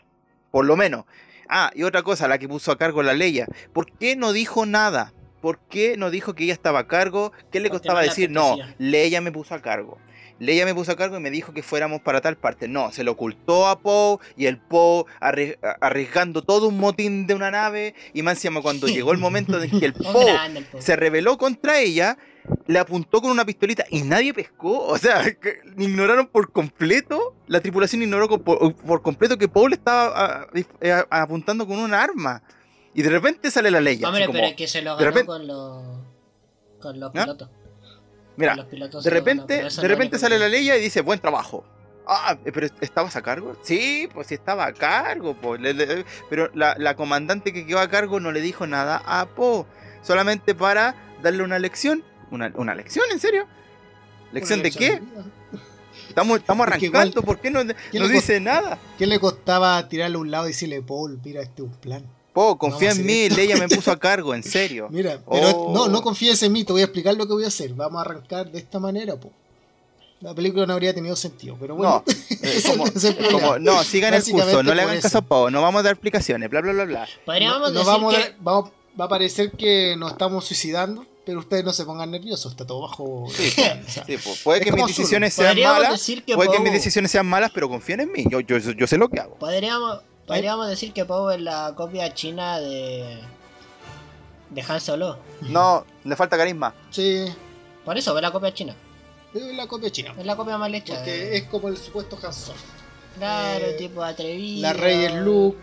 [0.51, 1.05] Por lo menos.
[1.47, 3.47] Ah, y otra cosa, la que puso a cargo la Leia.
[3.71, 5.13] ¿Por qué no dijo nada?
[5.45, 7.31] ¿Por qué no dijo que ella estaba a cargo?
[7.51, 8.31] ¿Qué le costaba le decir?
[8.31, 8.57] No.
[8.79, 9.99] Leia me puso a cargo.
[10.39, 12.67] Leia me puso a cargo y me dijo que fuéramos para tal parte.
[12.67, 17.35] No, se lo ocultó a Poe y el Poe arri- arriesgando todo un motín de
[17.35, 17.93] una nave.
[18.11, 20.35] Y más encima cuando llegó el momento en que el Poe
[20.79, 22.17] se rebeló contra ella,
[22.65, 24.87] le apuntó con una pistolita y nadie pescó.
[24.87, 30.11] O sea, que ignoraron por completo, la tripulación ignoró por, por completo que Paul estaba
[30.15, 30.47] ah,
[30.81, 32.41] eh, apuntando con un arma.
[32.95, 34.03] Y de repente sale la ley.
[34.03, 35.83] Hombre, como, pero es que se lo ganó repente- con los,
[36.79, 37.21] con los ¿Ah?
[37.23, 37.49] pilotos.
[38.37, 41.01] mira, Con los pilotos de ganó, repente, de repente le sale la ley y dice,
[41.01, 41.63] buen trabajo.
[42.07, 43.57] Ah, pero ¿estabas a cargo?
[43.63, 45.35] Sí, pues sí estaba a cargo.
[45.35, 45.57] po.
[45.57, 49.25] Le- le- pero la, la comandante que quedó a cargo no le dijo nada a
[49.27, 49.65] Poe.
[50.03, 52.03] Solamente para darle una lección.
[52.31, 53.05] ¿Una, una lección?
[53.11, 53.47] ¿En serio?
[54.31, 55.01] ¿Lección de qué?
[56.09, 58.77] Estamos, estamos arrancando, ¿por qué no, no dice nada?
[58.97, 62.05] ¿Qué le costaba tirarle a un lado y decirle, Paul, mira, este es un plan?
[62.35, 63.37] Po, confía en mí, esto.
[63.37, 64.87] Leia me puso a cargo, en serio.
[64.91, 65.73] Mira, pero Oh.
[65.73, 67.73] no, no confíes en mí, te voy a explicar lo que voy a hacer.
[67.73, 69.31] Vamos a arrancar de esta manera, po.
[70.21, 72.03] La película no habría tenido sentido, pero bueno.
[72.05, 73.39] No, eh, como, ese es el problema.
[73.41, 75.93] como- no, sigan el curso, no le hagan caso a Pau, no vamos a dar
[75.93, 77.07] explicaciones, bla, bla, bla, bla.
[77.25, 78.35] Podríamos No- no decir vamos a- que...
[78.39, 78.69] vamos-
[78.99, 82.81] va a parecer que nos estamos suicidando, pero ustedes no se pongan nerviosos, está todo
[82.81, 83.27] bajo.
[83.33, 86.51] Sí, o sea, sí, po, puede que mis decisiones sean Podríamos malas, decir que puede
[86.51, 89.19] que mis decisiones sean malas, pero confíen en mí, yo, yo, yo sé lo que
[89.19, 89.35] hago.
[89.35, 93.19] Podríamos, podríamos decir que Poe es la copia china de...
[94.49, 95.17] De Han Solo.
[95.41, 96.73] No, le falta carisma.
[96.91, 97.25] Sí,
[97.83, 98.75] Por eso, es la copia china.
[99.33, 100.13] es la copia china.
[100.17, 100.95] Es la copia mal hecha.
[100.95, 102.57] Porque es como el supuesto Han Solo.
[103.17, 104.61] Claro, eh, tipo atrevido.
[104.61, 105.57] la rey es Luke.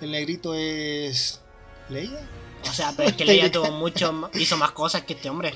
[0.00, 1.40] El negrito es.
[1.88, 2.20] ¿Leia?
[2.68, 5.54] O sea, pero es que Leia tuvo mucho, hizo más cosas que este hombre.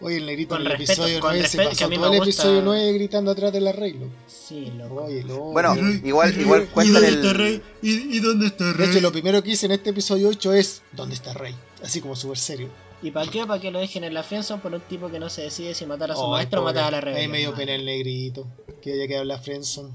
[0.00, 1.96] Oye, el negrito Con en el respeto, episodio con 9 se respeto, pasó a mí
[1.96, 4.12] todo el gusta- episodio 9 gritando atrás de la rey, loco.
[4.28, 5.02] Sí, loco.
[5.04, 5.52] Oye, loco.
[5.52, 7.62] Bueno, Y- igual, igual cuentan el.
[7.82, 8.86] ¿Y, y dónde está Rey?
[8.86, 11.54] De hecho, lo primero que hice en este episodio 8 es ¿Dónde está Rey?
[11.82, 12.68] Así como súper serio.
[13.02, 13.44] ¿Y para qué?
[13.46, 15.84] ¿Para que lo dejen en la friendzone por un tipo que no se decide si
[15.86, 17.22] matar a su Ay, maestro o matar a la rebelde?
[17.22, 18.46] Ahí me dio pena el negrito.
[18.82, 19.90] Que haya quedado en la Friendzone.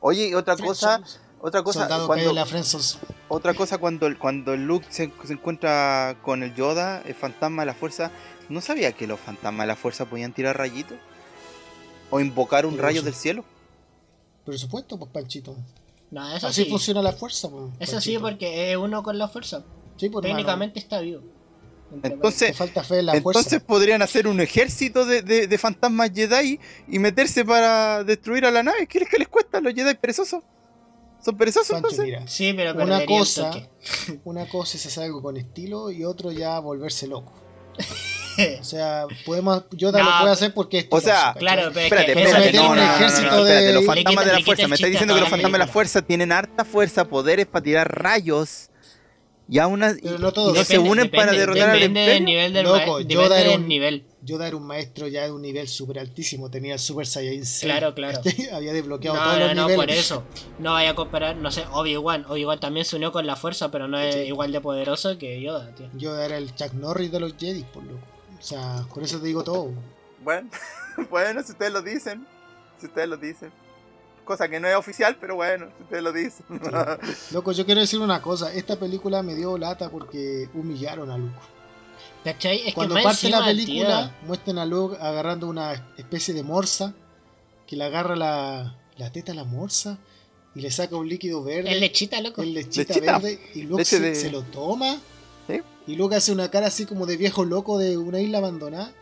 [0.00, 1.02] Oye, y otra cosa,
[1.40, 2.84] otra cosa, Soldado cuando, en la Friendzone.
[3.30, 7.66] Otra cosa cuando, el- cuando Luke se, se encuentra con el Yoda, el fantasma de
[7.66, 8.10] la fuerza,
[8.50, 10.98] ¿no sabía que los fantasmas de la fuerza podían tirar rayitos?
[12.10, 13.04] ¿O invocar un Pero rayo sí.
[13.06, 13.44] del cielo?
[14.44, 15.56] Por supuesto, pues Panchito.
[16.10, 16.70] No, eso Así sí.
[16.70, 19.62] funciona la fuerza, pues, Eso sí, porque es uno con la fuerza.
[19.96, 20.36] Sí, pues, hermano.
[20.38, 21.22] Técnicamente está vivo.
[22.02, 23.66] Entonces- falta fe en la Entonces fuerza.
[23.66, 28.62] podrían hacer un ejército de, de- de fantasmas Jedi y meterse para destruir a la
[28.62, 28.86] nave.
[28.86, 29.60] ¿Qué les, qué les cuesta?
[29.60, 30.42] ¿Los Jedi perezosos?
[31.24, 32.04] ¿Son perezosos Pancho, entonces?
[32.04, 32.26] mira.
[32.26, 33.50] Sí, pero Una cosa,
[34.24, 37.32] una cosa es hacer algo con estilo y otro ya volverse loco.
[38.60, 41.34] O sea, podemos, Yoda No, lo puede hacer porque es o sea.
[41.38, 44.40] Claro, pero es Espérate, espérate, no, un no, no, espérate, de- los fantasmas de la
[44.40, 47.62] fuerza, me estás diciendo que los fantasmas de la fuerza tienen harta fuerza, poderes para
[47.62, 48.70] tirar rayos
[49.48, 50.00] y aún no y
[50.32, 50.54] todos.
[50.56, 53.50] no se Depende- unen para depende- derrotar al Depende del nivel del, Loco, Yoda era
[53.56, 54.04] un- nivel.
[54.30, 57.60] Yoda era un maestro ya de un nivel súper altísimo, tenía el Super Saiyan 6.
[57.72, 58.20] Claro, claro.
[58.52, 59.76] Había desbloqueado No, todos no, los no, niveles.
[59.76, 60.22] por eso.
[60.58, 62.24] No vaya a comparar, no sé, Obi-Wan.
[62.28, 64.20] Obi-Wan también se unió con la fuerza, pero no es Sí.
[64.22, 65.88] igual de poderoso que Yoda, tío.
[65.94, 68.00] Yoda era el Chuck Norris de los Jedi, por loco.
[68.38, 69.70] O sea, con eso te digo todo.
[70.22, 70.48] Bueno,
[71.10, 72.26] bueno, si ustedes lo dicen,
[72.78, 73.52] si ustedes lo dicen.
[74.24, 76.46] Cosa que no es oficial, pero bueno, si ustedes lo dicen.
[77.32, 78.52] Loco, yo quiero decir una cosa.
[78.52, 81.34] Esta película me dio lata porque humillaron a Luke.
[82.24, 82.68] ¿Cachai?
[82.68, 86.94] Es Cuando que parte la película, muestran a Luke agarrando una especie de morsa,
[87.66, 89.98] que le agarra la, la teta a la morsa
[90.54, 91.72] y le saca un líquido verde.
[91.72, 92.42] es lechita, loco.
[92.42, 93.18] es lechita, Lechita.
[93.18, 94.98] verde y Luke se, de- se lo toma
[95.46, 95.60] ¿Sí?
[95.86, 98.92] y Luke hace una cara así como de viejo loco de una isla abandonada.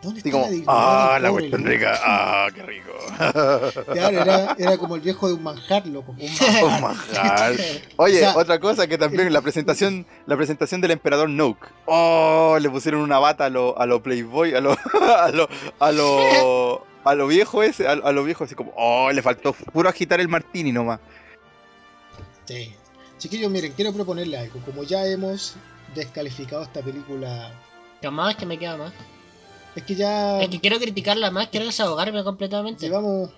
[0.00, 2.92] ¿Dónde está como, la dignidad ah, la cuestión Luke?" rica, ah, qué rico.
[3.92, 6.12] Claro, era, era como el viejo de un manjar, loco.
[6.12, 6.64] un manjar.
[6.64, 7.52] Un manjar.
[7.96, 11.66] Oye, O sea, otra cosa que también la presentación, la presentación del emperador Noke.
[11.86, 15.48] Oh, le pusieron una bata a lo, a lo Playboy, a lo, a lo,
[15.80, 19.52] a lo, a lo viejo ese, a, a lo viejo así como, oh, le faltó
[19.52, 21.00] puro agitar el martini nomás.
[22.44, 22.72] Sí.
[23.18, 24.60] Chiquillos, miren, quiero proponerle algo.
[24.64, 25.56] Como ya hemos
[25.94, 27.52] descalificado esta película,
[28.00, 28.92] Que más que me queda más.
[29.78, 32.86] Es que ya Es que quiero criticarla más, quiero desahogarme completamente.
[32.86, 33.30] llevamos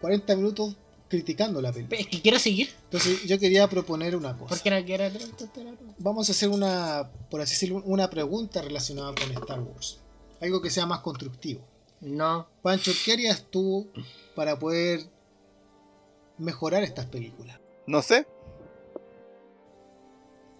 [0.00, 0.76] 40 minutos
[1.08, 2.00] criticando la película.
[2.00, 2.70] Es que quiero seguir.
[2.84, 4.48] Entonces yo quería proponer una cosa.
[4.48, 5.04] Porque no quiero.
[5.98, 10.00] Vamos a hacer una, por así decirlo, una pregunta relacionada con Star Wars.
[10.40, 11.60] Algo que sea más constructivo.
[12.00, 12.48] No.
[12.62, 13.90] Pancho, ¿qué harías tú
[14.34, 15.02] para poder
[16.38, 17.60] mejorar estas películas?
[17.86, 18.26] No sé.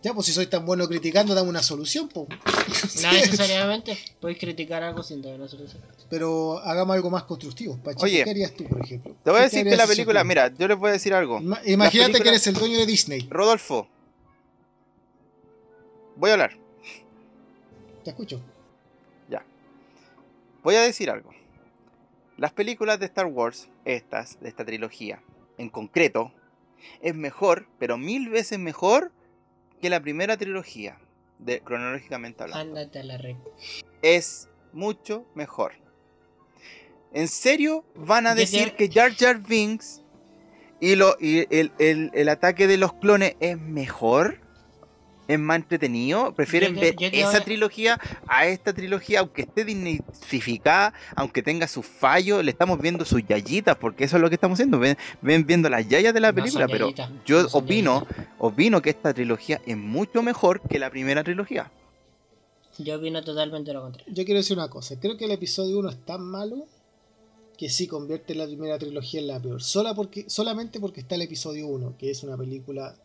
[0.02, 2.26] Ya, pues si soy tan bueno criticando, dame una solución, po.
[2.28, 3.96] No necesariamente.
[4.20, 5.80] Podéis criticar algo sin dar una solución.
[6.10, 7.76] Pero hagamos algo más constructivo.
[7.78, 9.14] Pancho, Oye, ¿qué harías tú, por ejemplo?
[9.22, 11.14] Te voy a ¿Qué decir que la película, tú- mira, yo les voy a decir
[11.14, 11.38] algo.
[11.38, 13.26] Ima- Imagínate película- que eres el dueño de Disney.
[13.30, 13.86] Rodolfo,
[16.16, 16.56] voy a hablar.
[18.04, 18.40] Te escucho.
[20.64, 21.30] Voy a decir algo.
[22.36, 25.20] Las películas de Star Wars, estas, de esta trilogía,
[25.58, 26.30] en concreto,
[27.00, 29.10] es mejor, pero mil veces mejor
[29.82, 30.96] que la primera trilogía,
[31.38, 32.80] de, cronológicamente hablando.
[32.80, 33.36] Ándate a la red.
[34.00, 35.72] Es mucho mejor.
[37.12, 40.02] ¿En serio van a decir que Jar Jar Binks
[40.80, 44.40] y, lo, y el, el- el ataque de los clones es mejor?
[45.28, 46.34] ¿Es más entretenido?
[46.34, 49.20] ¿Prefieren Yo ver yo esa a- trilogía a esta trilogía?
[49.20, 54.22] Aunque esté dignificada, aunque tenga sus fallos, le estamos viendo sus yayitas, porque eso es
[54.22, 54.78] lo que estamos haciendo.
[54.78, 58.06] Ven, ven viendo las yayas de la película, pero yayitas, yo no opino,
[58.38, 61.70] opino que esta trilogía es mucho mejor que la primera trilogía.
[62.78, 64.12] Yo opino totalmente lo contrario.
[64.14, 64.98] Yo quiero decir una cosa.
[64.98, 66.66] Creo que el episodio 1 es tan malo
[67.58, 69.62] que sí convierte la primera trilogía en la peor.
[69.62, 72.96] Sola porque, solamente porque está el episodio 1, que es una película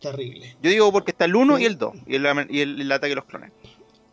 [0.00, 0.56] terrible.
[0.62, 3.10] Yo digo porque está el 1 y el 2, y el, y el- el ataque
[3.10, 3.52] de los clones.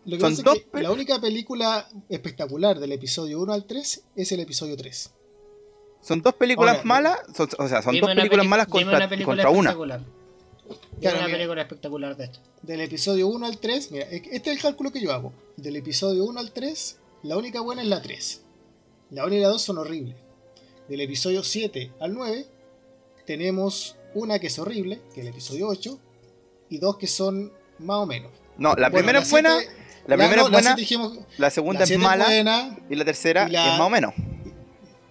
[0.06, 3.52] Lo que Son pasa dos es que pe- la única película espectacular del episodio 1
[3.54, 5.12] al 3 es el episodio 3.
[6.02, 9.10] Son dos películas Ahora, malas, son- o sea, son dos una películas malas contra, una
[9.10, 9.69] película contra una.
[9.71, 10.00] espectacular.
[10.00, 11.38] Dime Claro, una mira.
[11.38, 12.39] película espectacular de esto.
[12.62, 15.34] Del episodio 1 al 3, mira, este es el cálculo que yo hago.
[15.58, 18.41] Del episodio 1 al 3, la única buena es la 3.
[19.12, 20.15] La 1 y la 2 son horribles.
[20.88, 22.45] Del episodio 7 al 9,
[23.26, 26.00] tenemos una que es horrible, que es el episodio 8,
[26.70, 28.32] y dos que son más o menos.
[28.58, 29.74] No, la Bueno, primera es buena, siete-
[30.08, 33.06] la primera no, es buena, siete dijimos- la segunda la es mala buena, y la
[33.06, 34.13] tercera y la- es más o menos.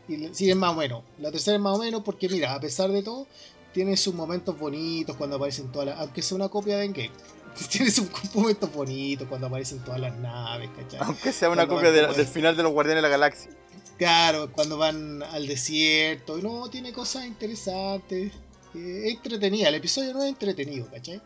[0.09, 1.03] y la- sí, es más o menos.
[1.19, 3.27] La tercera es más o menos porque, mira, a pesar de todo,
[3.73, 5.99] tiene sus momentos bonitos cuando aparecen todas las.
[6.01, 7.11] Aunque sea una copia de Endgame.
[7.71, 11.01] Tiene sus momentos bonitos cuando aparecen todas las naves, ¿cachai?
[11.03, 13.51] Aunque sea una Cuando copia de- del de- final de los Guardianes de la Galaxia.
[13.99, 16.39] Claro, cuando van al desierto.
[16.39, 18.33] y No, tiene cosas interesantes.
[18.77, 19.69] Eh, Es entretenida.
[19.69, 21.21] El episodio no es entretenido, ¿cachai?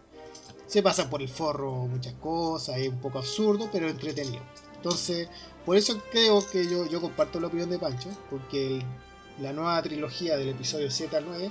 [0.67, 4.43] Se pasan por el forro muchas cosas, es un poco absurdo, pero entretenido.
[4.77, 5.29] Entonces,
[5.67, 8.85] por eso creo que yo, yo comparto la opinión de Pancho, porque el-
[9.43, 11.51] la nueva trilogía del episodio 7 al 9,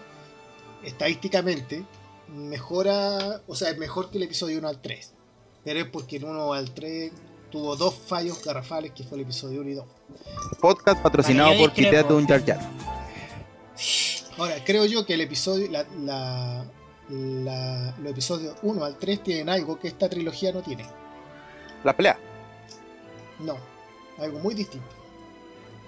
[0.83, 1.83] estadísticamente,
[2.33, 5.13] mejora, o sea, es mejor que el episodio 1 al 3.
[5.63, 7.11] Pero es porque el 1 al 3
[7.51, 9.85] tuvo dos fallos garrafales, que fue el episodio 1 y 2.
[10.61, 11.73] Podcast patrocinado por.
[11.73, 12.59] Quiteate un Jar Jar.
[14.39, 16.65] Ahora, creo yo que el episodio, la, la,
[17.09, 20.85] la- los episodios 1 al 3 tienen algo que esta trilogía no tiene.
[21.83, 22.17] La pelea.
[23.39, 23.57] No,
[24.17, 24.87] algo muy distinto.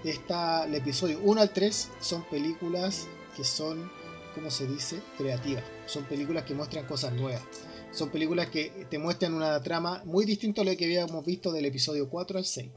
[0.04, 3.92] Esta, el episodio 1 al 3 son películas que son,
[4.36, 5.02] ¿cómo se dice?
[5.18, 5.64] Creativas.
[5.86, 7.44] Son películas que muestran cosas nuevas.
[7.92, 11.66] Son películas que te muestran una trama muy distinta a lo que habíamos visto del
[11.66, 12.70] episodio 4 al 6.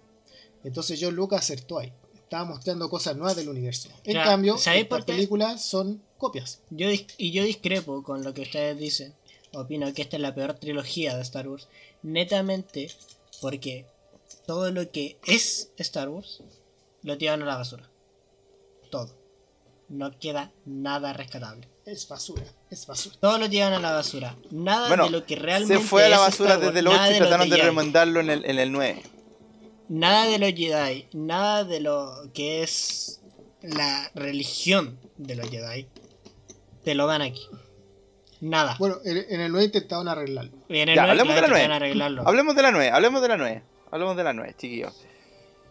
[0.65, 1.93] Entonces John Lucas acertó ahí.
[2.25, 3.89] Estaba mostrando cosas nuevas del universo.
[4.05, 6.61] En Ya, cambio, ¿sabéis estas películas son copias.
[6.71, 9.15] Yo y yo discrepo con lo que ustedes dicen.
[9.53, 11.69] Opino que esta es la peor trilogía de Star Wars.
[12.03, 12.91] Netamente
[13.41, 13.87] porque
[14.47, 16.43] todo lo que es Star Wars
[17.03, 17.89] lo tiran a la basura.
[18.91, 19.11] Todo.
[19.89, 21.69] No queda nada rescatable.
[21.85, 23.17] Es basura, es basura.
[23.21, 24.37] Todo lo tiran a la basura.
[24.51, 26.81] Nada Bueno, de lo que realmente Se fue a la es basura Star Wars, desde
[26.81, 29.03] el 8 nada y de trataron de remontarlo en el, en el 9.
[29.89, 33.21] Nada de los Jedi, nada de lo que es
[33.63, 35.87] la religión de los Jedi.
[36.85, 37.47] Te lo dan aquí.
[38.41, 38.77] Nada.
[38.79, 40.53] Bueno, en, el 9 intentaron arreglarlo.
[40.69, 41.63] Y en el Ya, nueve, hablemos de la claro, que nueve.
[41.65, 42.29] van a arreglarlo.
[42.29, 43.63] Hablemos de la 9, hablemos de la 9.
[43.91, 45.05] Hablemos de la 9, chiquillos.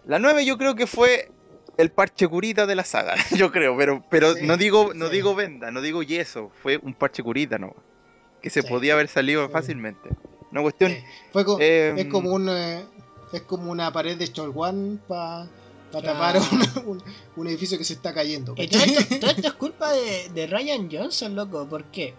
[0.05, 1.29] La 9 yo creo que fue
[1.77, 5.13] el parche curita de la saga, yo creo, pero, pero Sí, no digo no sí.
[5.13, 7.75] digo venda, no digo yeso, fue un parche curita, ¿no?
[8.41, 8.67] Que se Sí.
[8.67, 9.51] podía haber salido Sí.
[9.51, 10.09] fácilmente.
[10.51, 10.91] Una cuestión...
[10.91, 10.97] Sí.
[11.31, 12.85] Fue co- eh, es como un eh,
[13.33, 15.47] es como una pared de Cholguán para
[15.91, 16.07] Claro.
[16.07, 16.37] tapar
[16.85, 17.03] un, un-
[17.35, 18.55] un edificio que se está cayendo.
[18.57, 21.67] Y todo esto, todo esto es culpa de, de Ryan Johnson, loco.
[21.69, 22.15] ¿Por qué?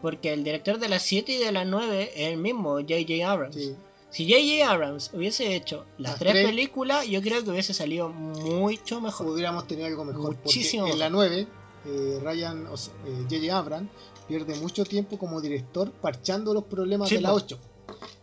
[0.00, 3.28] Porque el director de las 7 y de las 9 es el mismo, J.J.
[3.28, 3.54] Abrams.
[3.56, 3.74] Sí.
[4.10, 4.70] Si J.J.
[4.72, 6.46] Abrams hubiese hecho las Las tres tres.
[6.46, 9.26] películas, yo creo que hubiese salido mucho mejor.
[9.28, 10.36] Hubiéramos tenido algo mejor.
[10.44, 11.46] Muchísimo porque en la 9,
[11.86, 13.56] eh, Ryan, o sea, eh, J.J.
[13.58, 13.90] Abrams
[14.28, 17.36] pierde mucho tiempo como director parchando los problemas Sí, de la po.
[17.36, 17.58] 8.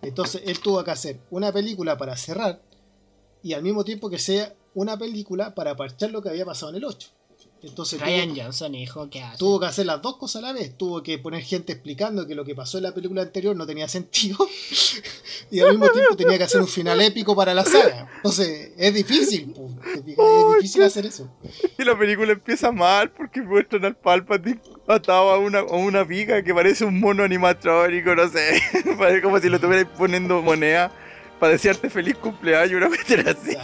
[0.02, 2.62] Entonces él tuvo que hacer una película para cerrar
[3.44, 6.78] y al mismo tiempo que sea una película para parchar lo que había pasado en
[6.78, 7.10] el 8.
[7.64, 9.38] Entonces tuvo- Ryan Johnson, hijo, ¿qué hace?
[9.38, 10.78] Tuvo que hacer las dos cosas a la vez.
[10.78, 13.88] Tuvo que poner gente explicando que lo que pasó en la película anterior no tenía
[13.90, 14.38] sentido.
[15.52, 18.08] y al mismo tiempo tenía que hacer un final épico para la saga.
[18.18, 19.54] Entonces, es difícil.
[19.96, 21.30] Es difícil hacer eso.
[21.78, 26.42] Y la película empieza mal porque muestran al Palpatine atado a una, a una viga
[26.44, 28.62] que parece un mono animatrónico, no sé.
[28.98, 30.92] Parece como si lo estuvieran poniendo moneda
[31.40, 33.56] para desearte feliz cumpleaños, una cuestión así.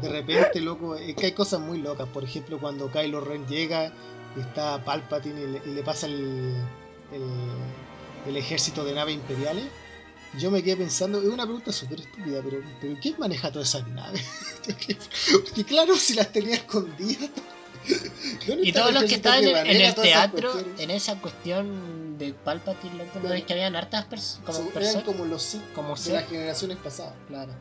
[0.00, 0.14] Claro.
[0.14, 2.08] De repente, loco, es que hay cosas muy locas.
[2.08, 3.92] Por ejemplo, cuando Kylo Ren llega
[4.36, 6.54] y está Palpatine y le, y le pasa el,
[7.12, 7.22] el,
[8.26, 9.64] el ejército de naves imperiales.
[10.38, 13.88] Yo me quedé pensando, es una pregunta súper estúpida, pero, pero ¿quién maneja todas esas
[13.88, 14.24] naves?
[15.32, 17.30] Porque claro, si las tenía escondidas.
[18.46, 23.32] ¿Dónde Y todos los que estaban en, el teatro, en esa cuestión de Palpatine, ¿no
[23.32, 24.56] es que habían hartas personas?
[24.56, 25.06] Como personas.
[25.06, 27.14] los Como de las generaciones pasadas.
[27.28, 27.52] Claro.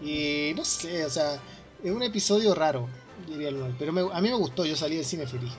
[0.00, 1.40] Y no sé, o sea,
[1.82, 2.88] es un episodio raro,
[3.28, 5.52] diría el Pero me- a mí me gustó, yo salí del cine feliz.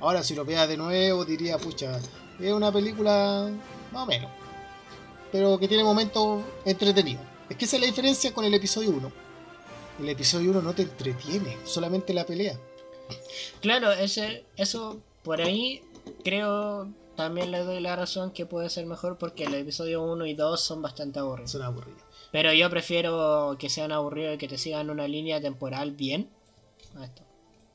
[0.00, 2.00] Ahora, si lo veas de nuevo, diría, pucha,
[2.38, 3.50] es una película
[3.92, 4.30] más o menos.
[5.30, 7.22] Pero que tiene momentos entretenidos.
[7.48, 9.12] Es que esa es la diferencia con el episodio 1.
[10.00, 12.58] El episodio 1 no te entretiene, solamente la pelea.
[13.60, 15.82] Claro, ese, eso por ahí
[16.24, 20.34] creo también le doy la razón que puede ser mejor porque el episodio 1 y
[20.34, 21.50] 2 son bastante aburridos.
[21.50, 22.00] Son aburridos.
[22.32, 26.28] Pero yo prefiero que sean aburridos y que te sigan una línea temporal bien.
[26.98, 27.22] a esto.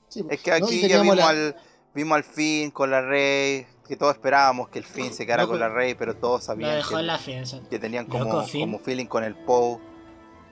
[0.10, 1.56] Sí, Es que no, aquí ya teníamos vimos, la- al,
[1.94, 5.50] vimos al fin con la Rey, que todos esperábamos que el fin se quedara No,
[5.50, 7.60] con la Rey, pero todos Lo sabían dejó que, en la fianza.
[7.70, 9.80] que tenían como, Loco, como feeling con el Poe.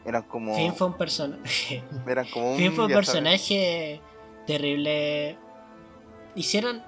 [0.06, 1.82] Eran como, Finn fue un personaje.
[2.08, 3.08] eran como un, Finn fue un ya sabes.
[3.10, 4.02] personaje
[4.46, 5.38] terrible.
[6.36, 6.84] Hicieron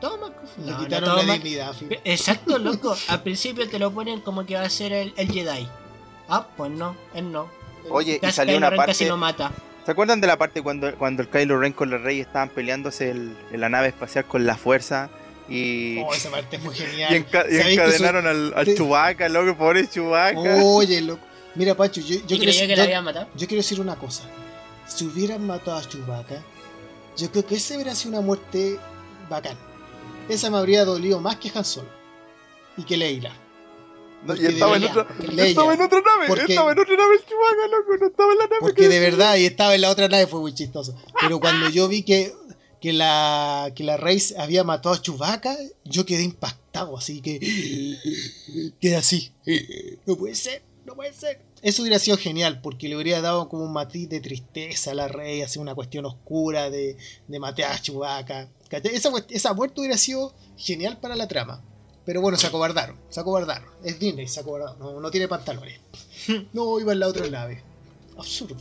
[0.00, 0.34] todo mal.
[0.58, 1.42] le No, no quitaron todo la mal.
[1.42, 1.74] dignidad.
[2.04, 2.96] Exacto, loco.
[3.08, 5.68] Al principio te lo ponen como que va a ser el, el Jedi.
[6.28, 7.48] Ah, pues no, él no.
[7.90, 8.92] Oye, y salió Kylo una Ren parte...
[8.92, 9.52] casi lo mata.
[9.84, 13.10] ¿Se acuerdan de la parte cuando, cuando el Kylo Ren con la Rey estaban peleándose
[13.10, 15.08] el- en la nave espacial con la fuerza?
[15.48, 17.14] Y, Oh, esa parte fue y, genial.
[17.14, 20.56] enca- y ¿Sabéis que encadenaron al, al te- Chewbacca, loco, pobre Chewbacca.
[20.64, 21.22] Oye, loco.
[21.54, 23.28] Mira, Pacho, yo, yo Yo quiero que yo- la.
[23.36, 24.24] Yo quiero decir una cosa.
[24.88, 26.42] Si hubieran matado a Chewbacca,
[27.16, 28.78] yo creo que esa hubiera sido una muerte
[29.30, 29.56] bacán.
[30.28, 31.88] Esa me habría dolido más que Han Solo.
[32.76, 33.32] y que Leila.
[34.26, 35.06] No, y estaba en, otra,
[35.38, 38.38] estaba en otra nave, Porque- estaba en otra nave el Chewbacca, loco, no estaba en
[38.38, 38.56] la nave.
[38.60, 40.94] Porque que- de verdad, y estaba en la otra nave, fue muy chistoso.
[41.20, 42.32] Pero cuando yo vi que,
[42.80, 47.38] que la que la Rey había matado a Chewbacca, yo quedé impactado, así que
[48.80, 49.32] quedé así.
[50.06, 51.40] No puede ser, no puede ser.
[51.62, 55.08] Eso hubiera sido genial, porque le hubiera dado como un matiz de tristeza a la
[55.08, 56.96] Rey, así una cuestión oscura de,
[57.26, 58.48] de matar a Chewbacca.
[58.70, 61.64] Esa, esa muerte hubiera sido genial para la trama.
[62.06, 63.68] Pero bueno, se acobardaron, se acobardaron.
[63.84, 64.78] Es Disney, se acobardaron.
[64.78, 65.80] No, no tiene pantalones.
[66.52, 67.62] No, iba en la otra nave.
[68.16, 68.56] Absurdo.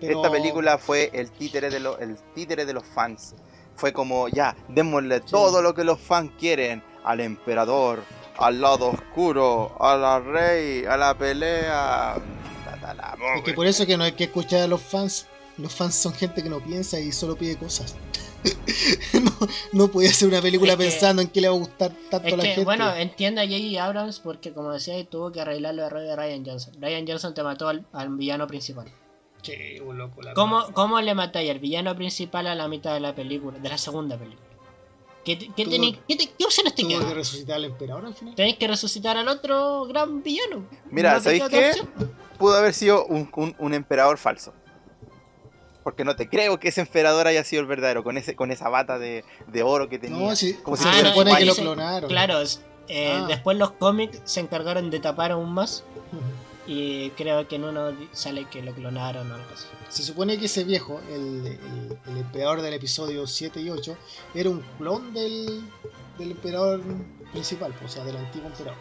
[0.00, 3.34] Pero- Esta película fue el títere de, los el títere de los fans.
[3.76, 6.82] Fue como, ya, démosle todo lo que los fans quieren.
[7.04, 8.02] Al emperador,
[8.36, 12.16] al lado oscuro, a la rey, a la pelea.
[13.36, 15.26] Es que por eso que no hay que escuchar a los fans.
[15.56, 17.94] Los fans son gente que no piensa y solo pide cosas.
[19.22, 21.92] no, no podía hacer una película Es que- pensando en qué le va a gustar
[22.10, 22.64] tanto Es a la que, gente.
[22.64, 23.84] bueno, entiendo a J.J.
[23.84, 26.74] Abrams porque, como decía, tuvo que arreglar los errores de Ryan Johnson.
[26.80, 28.86] Ryan Johnson te mató al, al villano principal.
[29.42, 30.72] Che, un loco, la ¿Cómo.
[30.72, 34.16] ¿Cómo le matáis al villano principal a la mitad de la película, de la segunda
[34.16, 34.42] película?
[35.24, 38.14] ¿Qué, qué, Tuvo- tení- qué te- qué opciones te Tuvo que resucitar al emperador al
[38.14, 38.34] final.
[38.36, 40.66] Tenéis que resucitar al otro gran villano.
[40.90, 41.68] Mira, ¿sabéis qué?
[41.70, 41.88] opción.
[42.38, 44.52] Pudo haber sido un, un- un emperador falso.
[45.86, 48.68] Porque no te creo que ese emperador haya sido el verdadero, con ese con esa
[48.68, 50.18] bata de, de oro que tenía.
[50.30, 52.10] No, sí, Como si Ah, no, supone que lo clonaron.
[52.10, 52.42] Claro,
[52.88, 53.26] eh, Ah.
[53.28, 55.84] después los cómics se encargaron de tapar aún más.
[56.66, 59.66] Y creo que en uno sale que lo clonaron o algo así.
[59.88, 63.96] Se supone que ese viejo, el, el, el emperador del episodio 7 y 8,
[64.34, 65.62] era un clon del,
[66.18, 66.80] del emperador
[67.30, 68.74] principal, pues, o sea, del antiguo emperador.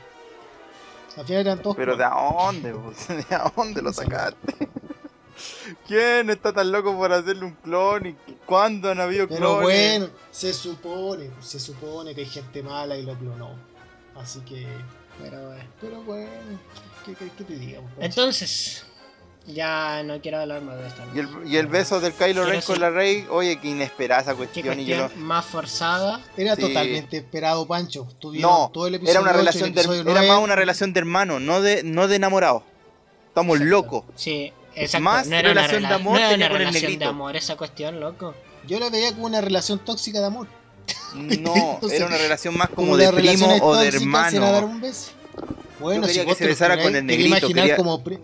[1.17, 2.73] Al final eran todos Pero ¿de dónde?
[2.73, 2.95] vos?
[3.07, 3.25] ¿De
[3.55, 4.67] dónde lo sacaste?
[5.87, 8.05] ¿Quién está tan loco por hacerle un clon?
[8.07, 9.61] ¿Y cuándo han habido Pero clones?
[9.63, 13.51] bueno, se supone, se supone que hay gente mala y lo clonó.
[14.15, 14.65] Así que,
[15.21, 15.63] Pero bueno.
[15.81, 16.29] pero bueno,
[17.05, 17.81] ¿qué, qué- qué te digo?
[17.95, 18.05] pues?
[18.07, 18.85] Entonces,
[19.47, 21.01] ya no quiero hablar más de esto.
[21.13, 22.81] Y el, y el beso del Kylo Ren con sí.
[22.81, 24.79] la Rey, oye, que inesperada esa Qué cuestión.
[24.79, 26.19] y yo más forzada.
[26.37, 26.61] Era Sí.
[26.61, 28.07] totalmente esperado, Pancho.
[28.19, 30.27] Tuvieron No, todo el episodio era una 8 y el relación de, era 9.
[30.29, 32.63] más una relación de hermano, no de, no de enamorado.
[33.27, 33.69] Estamos Exacto.
[33.69, 34.03] locos.
[34.15, 35.03] Sí, exacto.
[35.03, 36.81] Más no era una relación de rela- amor no era tenía una con el relación
[36.83, 37.09] de negrito.
[37.09, 38.33] amor esa cuestión, loco.
[38.67, 40.47] Yo la veía como una relación tóxica de amor.
[41.13, 44.65] No, Entonces, era una relación más como Como de primo o de era dar hermano.
[44.67, 45.11] un beso.
[45.79, 48.19] Bueno, Yo quería si que se besara con el quería negrito, imaginar quería- como pri-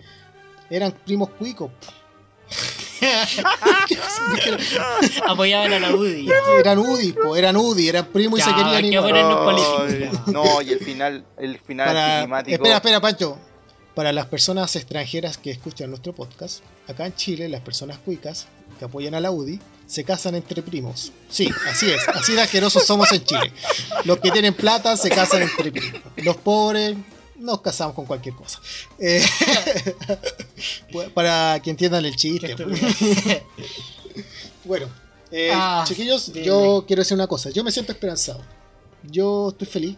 [0.69, 1.71] eran primos cuicos.
[5.27, 6.29] Apoyaban a la UDI.
[6.59, 9.43] eran UDI, po, eran UDI, eran primos y se querían igual.
[9.43, 10.27] políticos.
[10.27, 12.55] no, y el final, el final Para, anticlimático.
[12.55, 13.37] espera, espera, Pancho.
[13.95, 18.47] Para las personas extranjeras que escuchan nuestro podcast, acá en Chile, las personas cuicas
[18.79, 21.11] que apoyan a la UDI se casan entre primos.
[21.29, 22.07] Sí, así es.
[22.07, 23.51] Así de asquerosos somos en Chile.
[24.05, 26.01] Los que tienen plata se casan entre primos.
[26.17, 26.95] Los pobres
[27.35, 28.61] nos casamos con cualquier cosa.
[28.97, 29.21] Eh,
[31.13, 32.55] para que entiendan el chiste.
[34.63, 34.87] Bueno,
[35.31, 36.45] eh, Ah, chiquillos, dime.
[36.45, 37.49] yo quiero decir una cosa.
[37.49, 38.41] Yo me siento esperanzado.
[39.03, 39.97] Yo estoy feliz.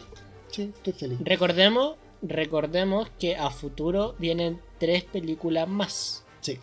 [0.51, 1.19] Sí, estoy feliz.
[1.25, 6.23] recordemos, recordemos que a futuro vienen tres películas más.
[6.41, 6.57] Sí.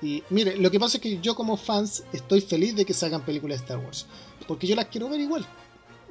[0.00, 3.24] Y mire, lo que pasa es que yo como fans estoy feliz de que salgan
[3.24, 4.06] películas de Star Wars.
[4.48, 5.46] Porque yo las quiero ver igual.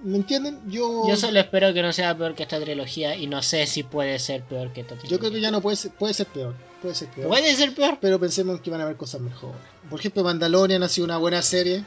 [0.04, 0.60] ¿Me entienden?
[0.68, 3.84] Yo, Yo solo espero que no sea peor que esta trilogía y no sé si
[3.84, 5.12] puede ser peor que esta trilogía.
[5.12, 6.56] yo creo que ya no puede ser, puede ser peor.
[6.82, 7.28] Puede ser peor.
[7.28, 7.98] ¿Puede ser peor?
[8.02, 9.62] Pero pensemos que van a haber cosas mejores.
[9.90, 11.84] Por ejemplo, Mandalorian ha sido una buena serie.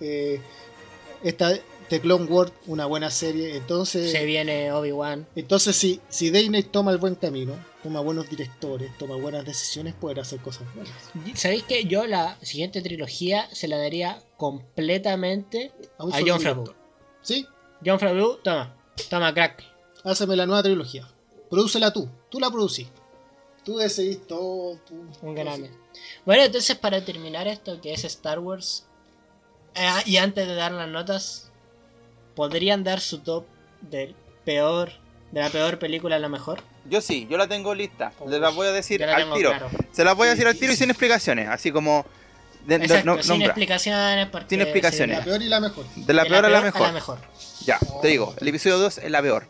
[0.00, 0.40] Eh,
[1.22, 1.52] esta
[1.88, 3.56] The Clone Wars, una buena serie.
[3.56, 5.26] Entonces, Se viene Obi-Wan.
[5.36, 10.20] entonces si, si Disney toma el buen camino, toma buenos directores, toma buenas decisiones, puede
[10.20, 10.94] hacer cosas buenas.
[11.34, 16.40] ¿Sabéis que yo la siguiente trilogía se la daría completamente a solo John.
[16.40, 16.74] Favreau?
[17.22, 17.46] ¿Sí?
[17.84, 18.74] John Favreau, toma,
[19.10, 19.62] toma crack.
[20.04, 21.08] Háceme la nueva trilogía.
[21.50, 22.08] Producela tú.
[22.30, 22.88] Tú la producís.
[23.64, 24.78] Tú decidís todo.
[24.86, 25.70] Tú, Un grande.
[26.26, 28.84] Bueno, entonces para terminar esto que es Star Wars,
[29.74, 31.43] eh, y antes de dar las notas,
[32.34, 33.44] ¿podrían dar su top
[33.80, 34.14] del
[34.44, 34.92] peor,
[35.32, 36.60] de la peor película a la mejor?
[36.86, 38.12] Yo sí, yo la tengo lista.
[38.28, 39.50] Les la voy a decir al tiro.
[39.50, 39.70] claro.
[39.92, 41.48] Se las voy a decir al tiro y sin explicaciones.
[41.48, 42.04] Así como.
[42.66, 43.46] de- de- Exacto, no- sin nombra.
[43.48, 44.28] explicaciones.
[44.28, 45.18] porque Sin explicaciones.
[45.18, 45.84] La peor y la mejor.
[45.96, 46.82] De la de peor a la mejor.
[46.82, 47.18] A la mejor.
[47.64, 49.46] Ya, te digo, el episodio 2 es la peor.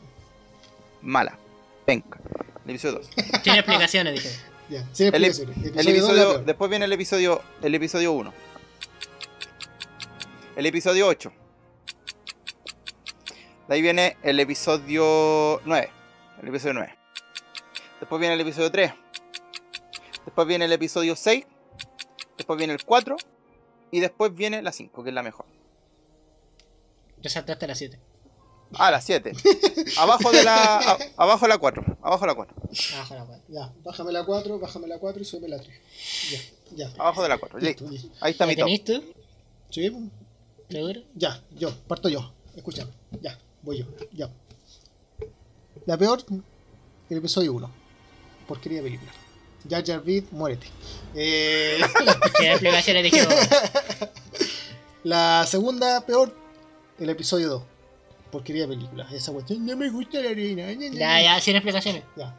[1.03, 1.37] Mala.
[1.87, 2.07] Venga.
[2.64, 3.09] El episodio 2.
[3.45, 4.30] Sin explicaciones, dije.
[4.70, 5.57] Ya, sin El, explicaciones.
[5.76, 8.32] el Episodio dos, la episodio, después viene el episodio, el episodio 1.
[10.57, 11.32] El episodio 8.
[13.69, 15.91] De ahí viene el episodio 9.
[16.43, 16.95] El episodio 9.
[18.01, 18.93] Después viene el episodio 3.
[20.25, 21.47] Después viene el episodio 6.
[22.37, 23.17] Después viene el 4.
[23.91, 25.47] Y después viene la 5, que es la mejor.
[27.23, 27.99] Te saltaste la 7.
[28.77, 29.33] Ah, la 7.
[29.99, 30.79] abajo de la.
[30.79, 31.85] a- abajo de la 4.
[32.03, 32.57] Abajo de la 4.
[32.97, 33.45] Abajo la cuatro.
[33.49, 35.81] Ya, bájame la 4, bájame la 4 y súbeme la 3.
[36.73, 36.93] Ya, ya.
[36.99, 37.61] Abajo de la 4.
[37.61, 38.09] Listo, Listo.
[38.09, 38.25] listo.
[38.25, 38.67] Ahí está ¿La mi top.
[38.67, 39.15] tenés tú?
[39.71, 40.11] ¿Sí?
[40.69, 41.01] ¿Seguro?
[41.15, 42.33] Ya, yo, parto yo.
[42.57, 42.91] Escúchame.
[43.21, 43.87] Ya, voy yo.
[44.12, 44.31] Ya.
[45.87, 46.23] La peor,
[47.11, 47.71] el episodio 1.
[48.47, 49.12] Porquería de película.
[49.69, 50.67] Jar Jar Binks, muérete.
[51.15, 51.79] Eh,
[53.03, 53.35] dijimos.
[55.05, 56.35] la segunda peor,
[56.99, 57.62] el episodio 2.
[58.31, 59.09] Porquería de película.
[59.12, 60.71] Esa cuestión, no me gusta la arena.
[60.73, 61.23] Ya, ña".
[61.23, 62.03] ya, sin explicaciones.
[62.17, 62.37] Ya.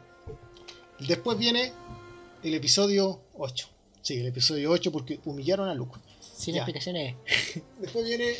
[1.00, 1.72] Después viene
[2.42, 3.68] el episodio 8.
[4.02, 5.98] Sí, el episodio 8 porque humillaron a Luke.
[6.20, 6.60] Sin Ya.
[6.60, 7.16] explicaciones.
[7.80, 8.34] Después viene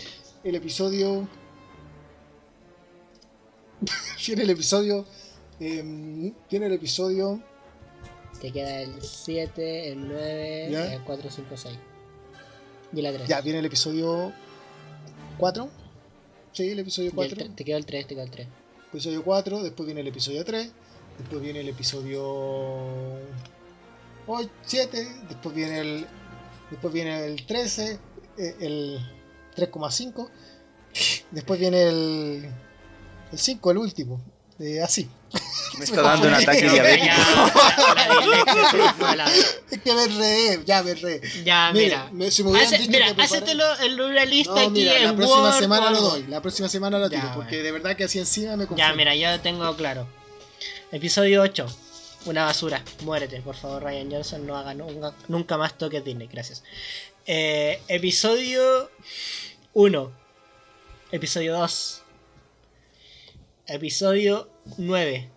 [0.45, 1.29] el episodio.
[4.27, 5.05] Viene el episodio.
[5.59, 6.35] viene
[6.67, 7.41] el episodio.
[8.41, 10.95] Te queda el 7, el 9, Ya.
[10.95, 11.79] el 4, 5, 6.
[12.93, 13.29] Y la 3.
[13.29, 14.33] Ya, viene el episodio
[15.39, 15.69] 4.
[16.53, 17.51] Sí, el episodio 4.
[17.55, 18.47] Te queda el 3, te queda el 3.
[18.93, 19.63] Episodio 4.
[19.63, 20.71] Después viene el episodio 3.
[21.19, 23.19] Después viene el episodio
[24.63, 25.09] 7.
[25.29, 26.07] Después viene el.
[26.71, 27.99] Después viene el 13.
[28.39, 28.99] eh, El
[29.57, 30.29] 3,5.
[31.31, 32.51] Después viene el.
[33.33, 34.21] El 5, el último.
[34.59, 35.09] eh, así.
[35.79, 37.15] Me está dando un ataque diabético.
[39.17, 39.27] Ya,
[39.71, 41.21] Es que me re, ya me re.
[41.45, 42.09] ya, Mira, mira.
[42.13, 45.15] me- si me hubieran Hace- dicho mira, hácetelo en una lista No, aquí mira, la
[45.17, 46.23] próxima Word semana lo doy.
[46.29, 47.33] La próxima semana lo Ya, tiro.
[47.35, 47.65] Porque bueno.
[47.65, 48.97] de verdad que así encima me Ya, confundo.
[48.97, 50.07] mira, yo tengo claro.
[50.93, 51.67] Episodio 8.
[52.27, 52.83] Una basura.
[53.03, 54.47] Muérete, por favor, Ryan Johnson.
[54.47, 56.29] No haga nunca, nunca más toques Disney.
[56.29, 56.63] Gracias.
[57.27, 58.91] Eh, episodio
[59.75, 60.13] 1.
[61.13, 62.03] Episodio 2.
[63.67, 64.49] Episodio
[64.79, 65.31] 9.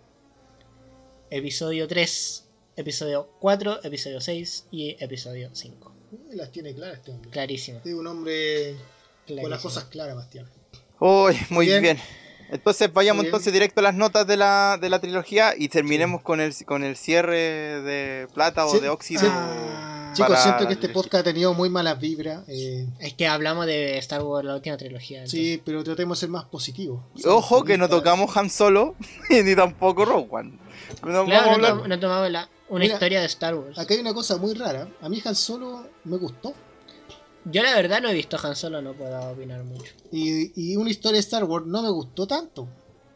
[1.30, 2.44] Episodio 3.
[2.76, 3.80] Episodio 4.
[3.84, 4.66] Episodio 6.
[4.70, 5.94] Y episodio 5.
[6.12, 7.30] Uy, Las tiene claras este hombre.
[7.30, 7.80] Clarísimo.
[7.84, 8.80] Es un hombre con
[9.26, 9.48] clarísimo.
[9.48, 10.46] las cosas claras, Bastián.
[10.98, 11.82] Uy, muy Bien.
[11.82, 11.98] bien.
[12.50, 13.28] Entonces vayamos bien.
[13.30, 16.82] entonces directo a las notas de la, de la trilogía y terminemos con el con
[16.82, 17.36] el cierre
[17.82, 19.20] de plata o Sí, de óxido.
[19.22, 19.28] sí.
[19.30, 19.99] Ah.
[20.12, 22.42] Chicos, para siento que este podcast ha tenido muy malas vibras.
[22.48, 25.18] eh, Es que hablamos de Star Wars, la última trilogía.
[25.18, 25.38] entonces.
[25.40, 27.02] sí, pero tratemos de ser más positivos.
[27.14, 28.94] Y Ojo que no tocamos Han Solo
[29.30, 30.58] ni tampoco Rogue One.
[31.04, 33.78] No Claro, no, tomamos la- una Mira, historia de Star Wars.
[33.78, 34.88] Acá hay una cosa muy rara.
[35.00, 36.54] A mí Han Solo me gustó.
[37.44, 39.92] Yo la verdad no he visto Han Solo, no puedo opinar mucho.
[40.12, 42.68] Y, y una historia de Star Wars no me gustó tanto.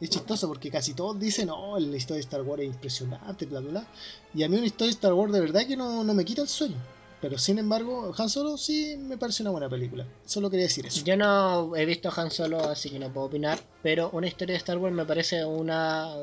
[0.05, 3.61] Es chistoso porque casi todos dicen, oh, la historia de Star Wars es impresionante, bla,
[3.61, 3.87] bla, bla.
[4.35, 6.43] Y a mí una historia de Star Wars de verdad que no, no me quita
[6.43, 6.77] el sueño.
[7.23, 10.07] Pero sin embargo, Han Solo sí me parece una buena película.
[10.27, 11.03] Solo quería decir eso.
[11.07, 13.59] Yo no he visto Han Solo, así que no puedo opinar.
[13.83, 16.17] Pero una historia de Star Wars me parece una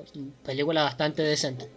[0.45, 1.67] película bastante decente.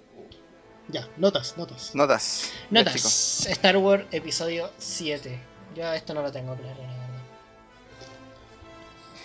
[0.88, 1.94] Ya, notas, notas.
[1.94, 2.50] Notas.
[2.70, 3.46] Notas.
[3.46, 5.40] Star Wars Episodio 7.
[5.74, 7.03] Yo esto no lo tengo claro.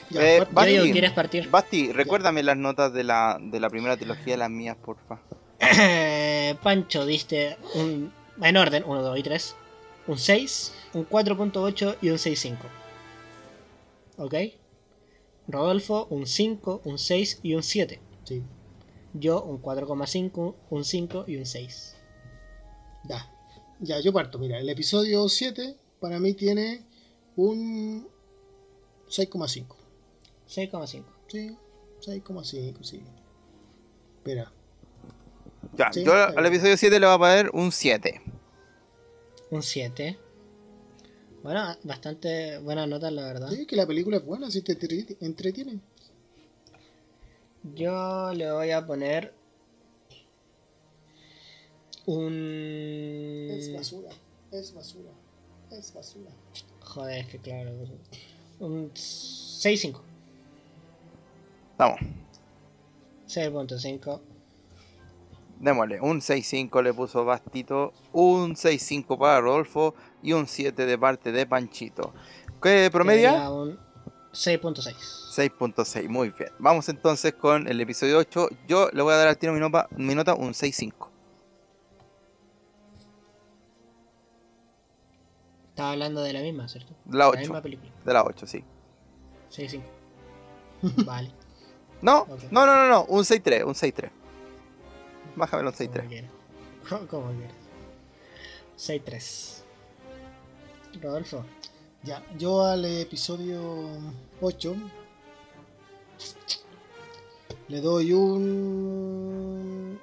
[0.10, 1.50] Ya, Eh, Basti, digo, ¿quieres partir?
[1.50, 5.20] Basti, recuérdame las notas de la, de la primera trilogía, las mías, porfa.
[6.64, 9.56] Pancho diste un, en orden 1, 2 y 3.
[10.08, 12.58] Un 6, un 4.8 y un 6.5.
[14.18, 14.34] ¿Ok?
[15.48, 18.00] Rodolfo un 5, un 6 y un 7.
[18.24, 18.44] Sí,
[19.14, 21.96] Yo un 4,5, un 5 y un 6.
[23.06, 23.30] ya.
[23.82, 24.38] Ya, yo parto.
[24.40, 26.82] Mira, el episodio 7 para mí tiene
[27.38, 28.08] un
[29.08, 29.76] 6,5.
[30.50, 31.04] 6,5.
[31.28, 31.56] Sí,
[32.02, 33.04] 6,5, sí.
[34.18, 34.52] Espera.
[35.78, 38.22] Ya, Sí, yo al episodio 7 le voy a poner un 7.
[39.52, 40.18] Un 7.
[41.44, 43.50] Bueno, bastante buenas notas, la verdad.
[43.50, 45.80] Sí, que la película es buena, si te entreti- entretiene.
[47.76, 49.34] Yo le voy a poner
[52.06, 53.48] un...
[53.52, 54.10] Es basura,
[54.52, 55.12] es basura,
[55.72, 56.32] es basura.
[56.82, 57.72] Joder, es que claro.
[58.60, 60.02] Un 6.5.
[61.80, 62.00] Vamos,
[63.26, 64.20] 6.5.
[65.60, 66.02] démosle.
[66.02, 71.48] Un 6.5 le puso Bastito, un 6.5 para Rodolfo y un 7 de parte de
[71.48, 72.14] Panchito.
[72.62, 73.50] ¿Qué promedia?
[73.50, 73.80] Un
[74.34, 74.94] 6.6.
[75.54, 76.50] 6.6, muy bien.
[76.60, 78.50] Vamos entonces con el episodio 8.
[78.68, 81.08] Yo le voy a dar al tiro mi nota, mi nota un 6.5.
[85.70, 86.94] Estaba hablando de la misma, ¿cierto?
[87.10, 87.40] La La 8.
[87.40, 87.90] misma película.
[88.04, 88.66] De la 8, sí.
[89.50, 89.82] 6.5.
[91.06, 91.32] vale.
[92.02, 92.44] No, Ok.
[92.52, 94.10] no, no, no, no, un 6.3, un 6.3.
[95.36, 96.08] Bájamelo un Como 6.3.
[96.08, 96.32] quieras.
[97.10, 97.56] Como quieras.
[98.78, 99.64] 6.3.
[101.02, 101.46] Rodolfo.
[102.04, 103.62] Ya, yo al episodio
[104.42, 104.76] 8
[107.68, 110.00] le doy un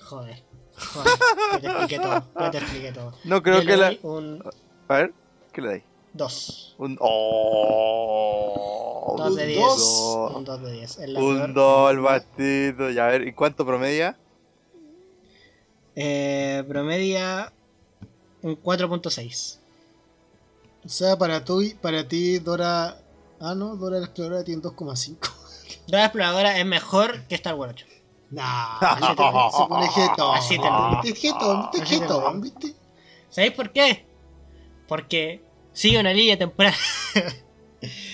[0.00, 0.42] Joder.
[0.76, 1.12] Joder.
[1.52, 2.24] Ya te expliqué todo.
[2.38, 3.14] Ya te expliqué todo.
[3.24, 3.86] No creo Yo que le la.
[3.90, 4.42] doy un
[4.88, 5.12] A ver,
[5.52, 5.82] ¿qué le dais?
[6.14, 6.74] 2.
[6.78, 6.96] Un.
[7.00, 9.14] ¡Oh!
[9.18, 9.60] 2 de un 10.
[9.60, 10.32] dos.
[10.34, 10.98] Un 2 de 10.
[10.98, 12.00] Es la Un 2 el.
[12.00, 12.90] Bastito.
[12.90, 14.16] Ya, a ver, ¿y cuánto promedia?
[15.94, 17.52] Eh, promedia
[18.42, 19.58] un 4.6.
[20.84, 22.96] O sea, para, tu, para ti, Dora.
[23.38, 25.18] Ah, no, Dora la Exploradora tiene 2,5.
[25.90, 27.86] Dora Exploradora es mejor que Star Wars 8.
[28.30, 30.36] Nah, Así te lo- se pone jetón.
[30.36, 31.86] Así te lo- Este jetón, Así te lo-
[32.20, 32.74] jetón, ¿viste?
[33.28, 34.06] ¿Sabéis por qué?
[34.88, 36.74] Porque sigue una línea temporal.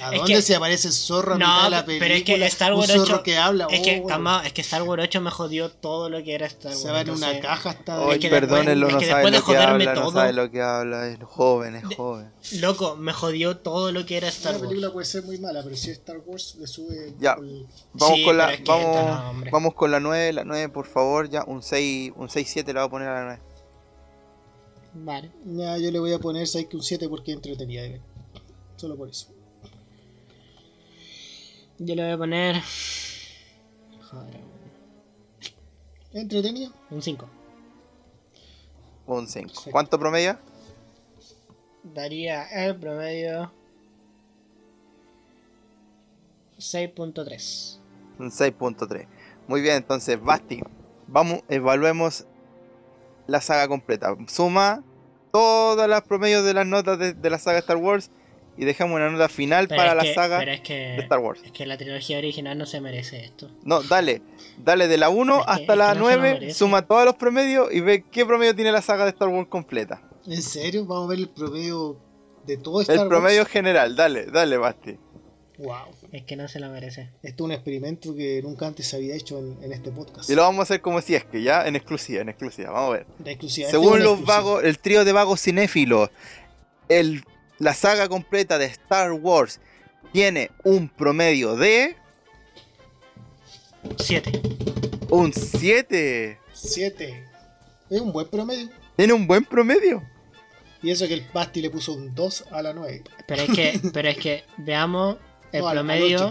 [0.01, 2.17] ¿A Es dónde que- se aparece el zorro a No, mitad de la pero película?
[2.17, 3.67] es que Star Wars Un zorro 8 que habla.
[3.69, 6.71] es que, oh, es que Star Wars 8 me jodió todo lo que era Star
[6.71, 6.83] Wars.
[6.83, 9.45] Se va en una caja hasta Oye, es que perdónenlo, no es que sabe lo
[9.45, 12.31] que habla, no sabe lo que habla, es joven, es De- joven.
[12.61, 14.69] Loco, me jodió todo lo que era Star La Wars.
[14.69, 17.15] película puede ser muy mala, pero si es Star Wars le sube.
[17.19, 17.33] Ya.
[17.33, 18.97] el- Vamos Sí, con la, pero es vamos,
[19.45, 22.73] no, vamos con la 9, la 9 por favor, ya, un 6, un 6 7
[22.73, 23.43] le voy a poner a la 9.
[24.95, 25.31] Vale.
[25.45, 28.01] Ya, yo le voy a poner ¿sabes que un 7 porque es entretenida ver.
[28.77, 29.29] Solo por eso.
[31.79, 32.57] Yo le voy a poner.
[34.11, 34.41] Joder,
[36.13, 36.71] ¿Entretenida?
[36.91, 37.29] un 5.
[39.07, 39.47] Un 5.
[39.49, 39.71] Perfecto.
[39.71, 40.41] ¿Cuánto promedia?
[41.83, 43.53] Daría el promedio.
[46.59, 47.79] 6.3.
[48.19, 49.07] Un 6.3.
[49.47, 50.63] Muy bien, entonces, Basti,
[51.07, 52.27] vamos, evaluemos
[53.27, 54.17] la saga completa.
[54.29, 54.83] Suma
[55.33, 58.11] todas las promedios de las notas de, de la saga Star Wars
[58.59, 61.19] y dejamos una nota final Pero para la que- saga pero es que, de Star
[61.19, 61.41] Wars.
[61.45, 63.51] es que la trilogía original no se merece esto.
[63.65, 64.23] No, dale,
[64.59, 66.55] dale de la 1 Es que- hasta es la que no se lo 9, merece.
[66.59, 70.03] suma todos los promedios y ve qué promedio tiene la saga de Star Wars completa.
[70.27, 70.85] ¿En serio?
[70.87, 71.99] Vamos a ver el promedio
[72.47, 73.51] de todo Star El promedio Wars.
[73.51, 74.99] general, dale, dale, Basti.
[75.59, 75.87] Wow.
[76.13, 77.11] Es que no se lo merece.
[77.23, 80.29] Esto es un experimento que nunca antes se había hecho en, en este podcast.
[80.29, 82.71] Y lo vamos a hacer como si es que ya, en exclusiva, en exclusiva.
[82.73, 83.07] Vamos a ver.
[83.25, 83.71] La exclusividad.
[83.71, 84.35] Según los exclusiva.
[84.37, 86.11] vagos, el trío de vagos cinéfilos,
[86.91, 87.25] el,
[87.59, 89.61] la saga completa de Star Wars
[90.13, 91.97] tiene un promedio de
[93.99, 94.41] 7.
[95.11, 96.39] un 7.
[96.53, 97.25] 7.
[97.91, 98.69] Es un buen promedio.
[98.97, 100.03] Tiene un buen promedio.
[100.83, 103.03] Y eso que el Basti le puso un 2 a la 9.
[103.27, 105.17] Pero es que, pero es que veamos
[105.53, 106.31] el No, promedio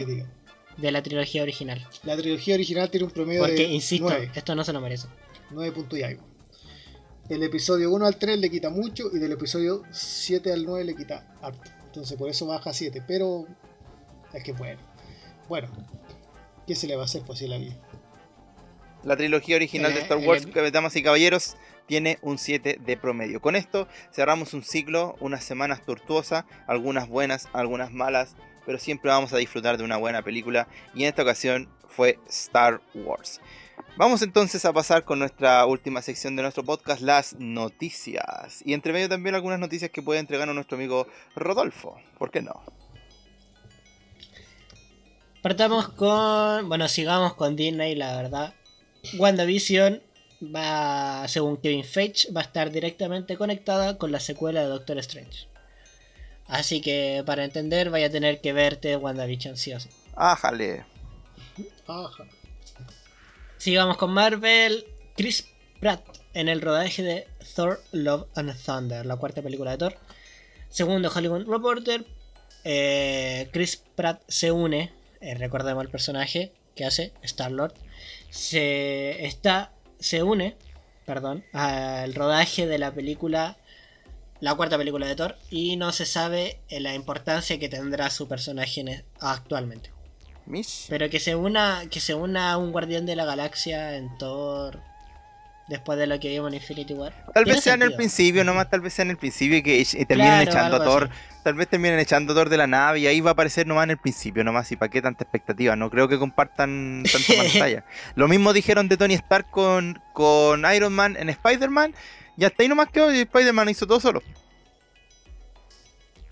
[0.77, 1.87] de la trilogía original.
[2.03, 4.31] La trilogía original tiene un promedio Porque, de insisto, 9.
[4.35, 5.07] esto no se lo merece.
[5.51, 6.23] 9 puntos y algo.
[7.27, 10.95] Del episodio 1 al 3 le quita mucho y del episodio 7 al 9 le
[10.95, 11.71] quita harto.
[11.85, 13.01] Entonces por eso baja a 7.
[13.07, 13.45] Pero
[14.33, 14.79] es que bueno.
[15.49, 15.69] Bueno.
[16.67, 17.75] ¿Qué se le va a hacer pues si la vida?
[19.03, 21.57] La trilogía original de Eh, Star el- Wars, damas y caballeros,
[21.87, 23.39] tiene un 7 de promedio.
[23.39, 29.31] Con esto cerramos un ciclo, unas semanas tortuosas, algunas buenas, algunas malas, pero siempre vamos
[29.33, 33.41] a disfrutar de una buena película y en esta ocasión fue Star Wars.
[33.97, 38.61] Vamos entonces a pasar con nuestra última sección de nuestro podcast, las noticias.
[38.65, 41.97] Y entre medio también algunas noticias que puede entregarnos nuestro amigo Rodolfo.
[42.17, 42.61] ¿Por qué no?
[45.41, 46.67] Partamos con.
[46.67, 48.53] Bueno, sigamos con Disney, la verdad.
[49.17, 50.01] WandaVision
[50.43, 55.47] va, según Kevin Feige, va a estar directamente conectada con la secuela de Doctor Strange.
[56.47, 59.89] Así que para entender, vaya a tener que verte WandaVision, sí o sí.
[60.15, 60.85] Ájale.
[61.87, 62.25] Ajá.
[63.65, 64.85] Sigamos con Marvel.
[65.17, 65.47] Chris
[65.79, 66.05] Pratt
[66.35, 69.95] en el rodaje de Thor Love and Thunder, la cuarta película de Thor.
[70.69, 72.05] Segundo Hollywood Reporter,
[72.63, 77.73] eh, Chris Pratt se une, eh, recordemos el personaje que hace Star Lord,
[78.29, 80.55] se está, se une,
[81.07, 83.57] perdón, al rodaje de la película,
[84.41, 88.27] la cuarta película de Thor y no se sabe eh, la importancia que tendrá su
[88.27, 89.94] personaje e- actualmente.
[90.45, 90.85] Mish.
[90.89, 94.79] Pero que se una, que se una a un guardián de la galaxia en Thor.
[95.67, 97.11] Después de lo que vimos en Infinity War.
[97.33, 99.79] Tal vez sea en el principio, nomás tal vez sea en el principio y que
[99.79, 101.03] y terminen Claro, echando a Thor.
[101.11, 101.13] así.
[101.43, 103.85] Tal vez terminen echando a Thor de la nave y ahí va a aparecer nomás
[103.85, 104.71] en el principio, nomás.
[104.71, 105.75] ¿Y para qué tanta expectativa?
[105.75, 107.83] No creo que compartan tanta pantalla.
[108.13, 111.95] Lo mismo dijeron de Tony Stark con, con Iron Man en Spider-Man.
[112.37, 114.21] Y hasta ahí nomás quedó y Spider-Man hizo todo solo.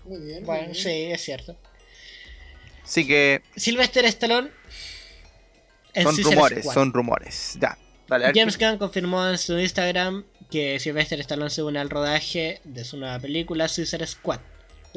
[0.04, 0.44] Muy bien.
[0.44, 0.74] muy Bueno, bien.
[0.76, 1.56] sí, es cierto.
[2.84, 4.50] Así que Sylvester Stallone.
[5.94, 6.74] en son Suicide rumores, Squad.
[6.74, 7.56] son rumores.
[7.60, 7.78] Ya,
[8.08, 8.32] dale.
[8.34, 12.96] James Gunn confirmó en su Instagram que Sylvester Stallone se une al rodaje de su
[12.96, 14.40] nueva película Suicide Squad.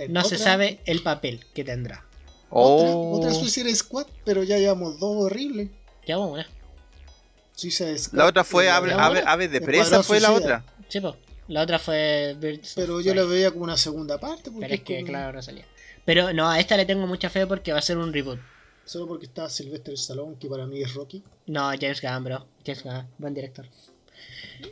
[0.09, 2.03] No se Otra- sabe el papel que tendrá.
[2.49, 3.17] Otra, Oh.
[3.17, 5.69] otra Suicide Squad, pero ya llevamos dos horribles.
[6.05, 6.47] Ya vamos, una.
[7.53, 8.17] Suicide Squad.
[8.19, 10.63] La otra fue y la Ave, ¿Ya otra- Ave- de Presa, fue la otra.
[10.89, 11.17] Sí, po.
[11.47, 14.51] La otra fue Birds of Pero yo la veía como una segunda parte.
[14.51, 15.65] porque Pero es que, como- claro, no salía.
[16.07, 18.39] Pero no, a esta le tengo mucha fe porque va a ser un reboot.
[18.85, 21.21] Solo porque está Sylvester Stallone, que para mí es Rocky.
[21.47, 22.47] No, James Gunn, bro.
[22.65, 23.65] James Gunn, buen director.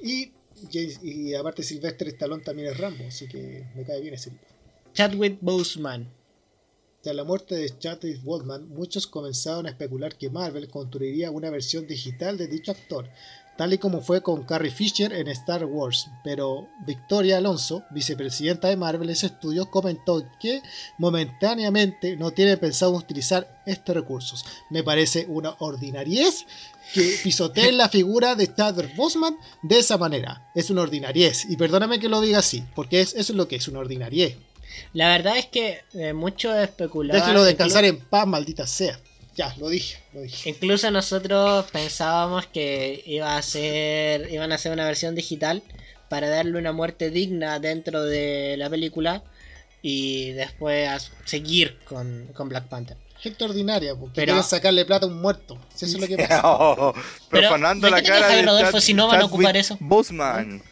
[0.02, 0.32] Y,
[0.72, 4.46] James- y aparte Sylvester Stallone también es Rambo, así que me cae bien ese tipo.
[4.94, 6.08] Chadwick Boseman.
[7.02, 11.86] Tras la muerte de Chadwick Boseman, muchos comenzaron a especular que Marvel construiría una versión
[11.86, 13.10] digital de dicho actor,
[13.58, 16.10] tal y como fue con Carrie Fisher en Star Wars.
[16.24, 20.62] Pero Victoria Alonso, vicepresidenta de Marvel Studios, comentó que
[20.98, 24.46] momentáneamente no tiene pensado utilizar estos recursos.
[24.70, 26.46] Me parece una ordinariez
[26.94, 30.50] que pisoteen la figura de Chadwick Boseman de esa manera.
[30.54, 31.46] Es una ordinariez.
[31.50, 34.38] Y perdóname que lo diga así, porque es, eso es lo que es una ordinariez.
[34.94, 37.22] La verdad es que eh, muchos especulaban.
[37.22, 39.00] Déjelo descansar en paz, maldita sea.
[39.36, 40.50] Ya, lo dije, lo dije.
[40.50, 45.62] Incluso nosotros pensábamos que iba a ser, iban a hacer una versión digital
[46.10, 49.24] para darle una muerte digna dentro de la película
[49.82, 52.98] y después a seguir con, con Black Panther.
[53.20, 55.58] Gente ordinaria, porque Pero- quieren sacarle plata a un muerto.
[55.76, 56.42] Eso es lo que pasa.
[56.46, 56.94] Oh,
[57.30, 59.26] Pero, profanando ¿de la qué te cara quejas, de Rodolfo, Chad- si no van a
[59.26, 59.78] ocupar eso?
[59.82, 60.64] Boseman.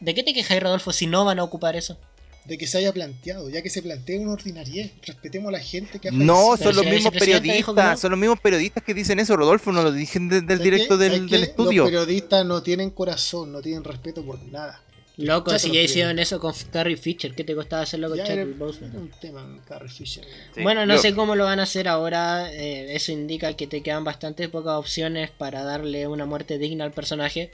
[0.00, 1.96] ¿De qué te quejáis, Rodolfo, si no van a ocupar eso?
[2.44, 4.90] De que se haya planteado, ya que se plantea una ordinariez.
[5.06, 7.96] Respetemos a la gente que ha No, son los mismos periodistas, no.
[7.96, 10.96] son los mismos periodistas que dicen eso, Rodolfo, no lo dicen de- del ¿Sabes directo
[10.96, 11.12] del,
[11.44, 11.82] estudio.
[11.82, 14.82] Los periodistas no tienen corazón, no tienen respeto por nada.
[15.18, 18.56] Loco, Chato si ya hicieron eso con Carrie Fisher, ¿qué te costaba hacerlo con Chadwick
[18.58, 18.96] Boseman?
[18.96, 20.24] un tema en Carrie Fisher.
[20.54, 22.50] Sí, bueno, no yo- sé cómo lo van a hacer ahora.
[22.52, 26.92] eh, eso indica que te quedan bastante pocas opciones para darle una muerte digna al
[26.92, 27.50] personaje.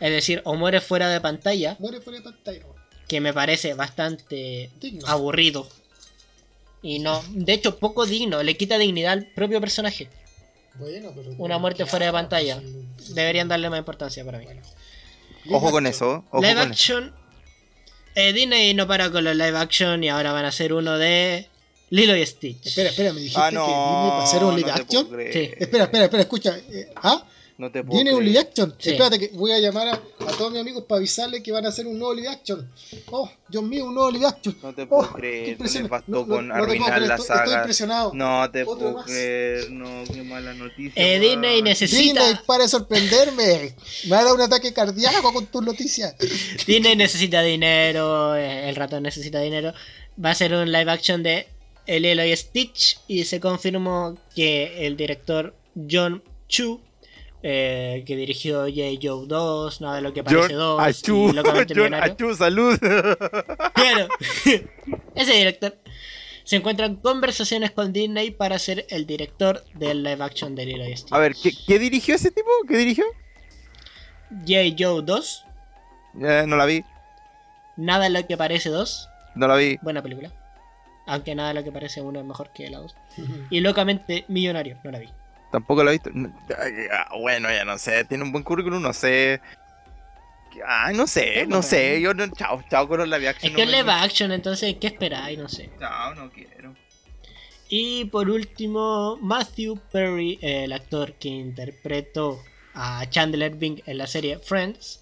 [0.00, 2.60] Es decir, o muere fuera de pantalla, Muere fuera de pantalla.
[3.08, 5.06] Que me parece bastante Digno.
[5.06, 5.68] aburrido.
[6.82, 10.08] Y no, de hecho, poco digno, le quita dignidad al propio personaje.
[10.74, 12.60] Bueno, pero Una muerte ¿qué fuera de pantalla.
[13.08, 14.44] Deberían darle más importancia para mí.
[14.44, 14.62] Bueno.
[15.50, 16.70] Ojo con eso, ojo live con eso.
[16.72, 17.14] action.
[18.14, 21.48] Eh, Disney no para con los live action y ahora van a hacer uno de
[21.90, 22.66] Lilo y Stitch.
[22.66, 25.06] Espera, espera, me dijiste Ah, que Disney va a hacer un live no action.
[25.32, 25.50] Sí.
[25.58, 26.58] Espera, espera, espera, escucha.
[26.70, 27.24] eh, ¿Ah?
[27.58, 28.32] No te puedo Viene un creer.
[28.32, 28.74] live action.
[28.78, 28.90] Sí.
[28.90, 31.70] Espérate que voy a llamar a, a todos mis amigos para avisarles que van a
[31.70, 32.70] hacer un nuevo live action.
[33.10, 34.56] Oh, Dios mío, un nuevo live action.
[34.62, 37.14] No te Oh, puedo qué creer, no les bastó No, con no arruinar creer, la
[37.14, 37.56] estoy- Estoy saga.
[37.58, 38.12] impresionado.
[38.14, 39.06] No te Otro puedo más.
[39.06, 40.92] creer, no, qué mala noticia.
[41.02, 42.02] Eh, Disney necesita.
[42.24, 43.74] Disney, para de sorprenderme.
[44.04, 46.14] Me va a dar un ataque cardíaco con tus noticias.
[46.66, 49.72] Disney necesita dinero, eh, el ratón necesita dinero.
[50.22, 51.46] Va a ser un live action de
[51.86, 55.54] El Lilo y Stitch y se confirmó que el director
[55.90, 56.80] John Chu,
[57.42, 58.98] eh, que dirigió J.
[59.02, 62.12] Joe 2, Nada de lo que parece John 2 Achu, y Locamente John Millonario.
[62.14, 62.78] Achu, salud.
[63.74, 64.08] Claro,
[65.14, 65.76] ese director
[66.44, 70.88] se encuentra en conversaciones con Disney para ser el director del live action de Lilo
[70.88, 71.12] y Stitch.
[71.12, 72.48] A ver, ¿qué, qué dirigió ese tipo?
[72.68, 73.04] ¿Qué dirigió?
[74.46, 74.74] J.
[74.78, 75.44] Joe 2,
[76.22, 76.84] Eh, no la vi,
[77.76, 79.78] Nada de lo que parece 2, no la vi.
[79.82, 80.32] buena película.
[81.08, 82.94] Aunque nada de lo que parece uno es mejor que la 2.
[83.50, 85.08] Y locamente millonario, no la vi.
[85.52, 86.10] Tampoco la he visto.
[86.92, 89.40] Ah, Bueno, ya no sé, tiene un buen currículum, no sé.
[90.66, 92.00] Ah, no sé, no sé.
[92.00, 93.50] Yo no, chao, chao con los live action.
[93.50, 95.38] Es que es no live action, entonces, ¿qué esperáis?
[95.38, 95.70] No sé.
[95.78, 96.74] Chao, no quiero.
[97.68, 102.40] Y por último, Matthew Perry, el actor que interpretó
[102.74, 105.00] a Chandler Bing en la serie Friends,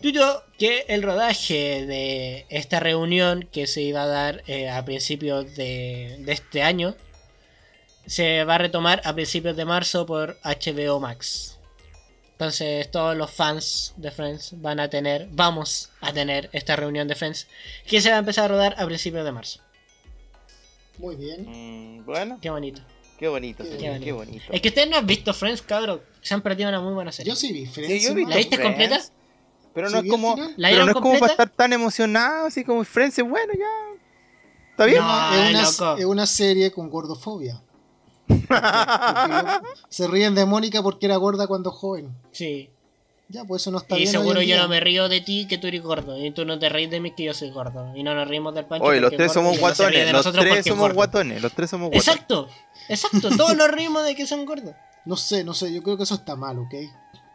[0.00, 5.54] tuiteó que el rodaje de esta reunión que se iba a dar eh, a principios
[5.56, 6.94] de, de este año
[8.06, 11.58] se va a retomar a principios de marzo por HBO Max.
[12.32, 17.14] Entonces todos los fans de Friends van a tener, vamos a tener esta reunión de
[17.14, 17.46] Friends
[17.86, 19.60] que se va a empezar a rodar a principios de marzo.
[20.98, 21.44] Muy bien.
[22.00, 22.80] Mm, bueno, Qué bonito.
[23.18, 24.04] qué bonito, Qué señor, bonito.
[24.04, 24.44] qué bonito.
[24.52, 26.00] Es que ustedes no han visto Friends, cabrón.
[26.22, 27.30] Se han perdido una muy buena serie.
[27.32, 28.02] Yo sí vi Sí, Friends.
[28.04, 28.28] yo vi hermano.
[28.30, 29.04] ¿La viste Friends, completa?
[29.74, 32.84] Pero ¿Sí no es como, pero no es como para estar tan emocionado, así como
[32.84, 34.00] Friends es bueno ya.
[34.70, 35.00] ¿Está bien?
[35.02, 35.34] No.
[35.60, 37.60] es, una, es una serie con gordofobia.
[39.88, 42.14] Se ríen de Mónica porque era gorda cuando joven.
[42.32, 42.70] Sí.
[43.28, 44.10] Ya, pues eso no está Y bien.
[44.10, 46.22] seguro hoy en yo no me río de ti que tú eres gordo.
[46.22, 47.96] Y tú no te reís de mí que yo soy gordo.
[47.96, 48.84] Y no nos reímos del pancho.
[48.86, 52.06] Oye, los tres somos y no guatones, los tres somos guatones, los tres somos guatones.
[52.08, 52.48] Exacto,
[52.88, 53.30] exacto.
[53.36, 54.74] Todos nos rimos de que son gordos.
[55.06, 56.74] No sé, no sé, yo creo que eso está mal, ¿ok?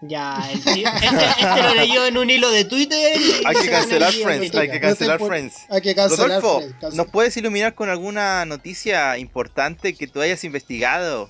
[0.01, 3.19] Ya, el tío, este, este lo leyó en un hilo de Twitter.
[3.19, 4.13] y Hay que cancelar.
[4.13, 5.55] Friends, hay que cancelar Friends.
[5.69, 6.95] Hay que cancelar Rodolfo, Friends.
[6.95, 11.29] ¿nos puedes iluminar con alguna noticia importante que tú hayas investigado?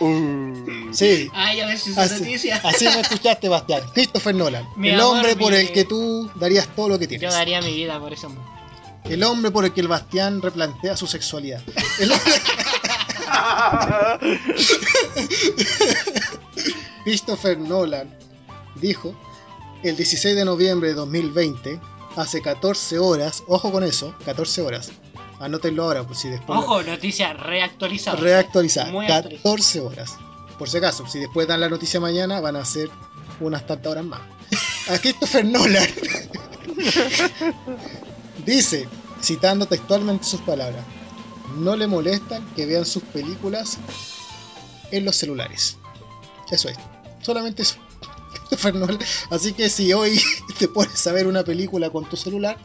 [0.00, 0.92] Uh.
[0.92, 2.60] Sí, Ay, a ver si Así, noticia.
[2.62, 3.82] así me escuchaste, Bastián.
[3.94, 4.64] Christopher Nolan.
[4.76, 7.32] Mi el amor, hombre por mi- el que tú darías todo lo que Yo tienes.
[7.32, 8.44] daría mi vida por ese hombre.
[9.04, 11.60] El hombre por el que el Bastián replantea su sexualidad.
[11.98, 12.12] El-
[17.04, 18.16] Christopher Nolan
[18.76, 19.14] dijo
[19.82, 21.80] el 16 de noviembre de 2020,
[22.16, 24.90] hace 14 horas, ojo con eso, 14 horas.
[25.40, 26.58] Anótenlo ahora, por si después.
[26.58, 28.18] Ojo, noticia reactualizada.
[28.18, 28.90] reactualizar.
[28.90, 29.42] Muy actualizada.
[29.42, 30.16] 14 horas.
[30.58, 32.90] Por si acaso, si después dan la noticia mañana, van a ser
[33.38, 34.20] unas tantas horas más.
[34.88, 35.86] A Christopher Nolan
[38.44, 38.88] dice,
[39.22, 40.84] citando textualmente sus palabras,
[41.56, 43.78] no le molestan que vean sus películas
[44.90, 45.76] en los celulares.
[46.50, 46.76] Eso es.
[47.20, 47.76] Solamente eso.
[48.58, 48.98] Christopher Nolan.
[49.30, 50.20] Así que si hoy
[50.58, 52.56] te pones a ver una película con tu celular,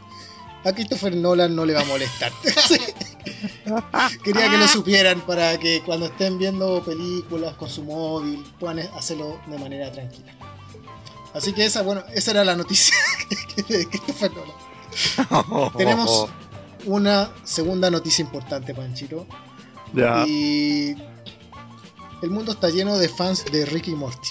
[0.64, 2.32] a Christopher Nolan no le va a molestar.
[4.22, 9.38] Quería que lo supieran para que cuando estén viendo películas con su móvil puedan hacerlo
[9.46, 10.34] de manera tranquila.
[11.34, 12.94] Así que esa, bueno, esa era la noticia
[13.68, 15.72] de Christopher Nolan.
[15.76, 16.28] Tenemos
[16.86, 19.26] una segunda noticia importante, Panchito.
[19.92, 20.24] Ya.
[20.26, 20.96] Y
[22.22, 24.30] el mundo está lleno de fans de Ricky Morty,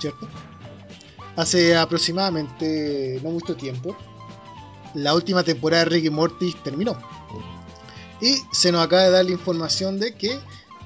[0.00, 0.28] ¿cierto?
[1.38, 3.96] Hace aproximadamente no mucho tiempo,
[4.94, 6.98] la última temporada de Ricky y Morty terminó.
[8.20, 10.36] Y se nos acaba de dar la información de que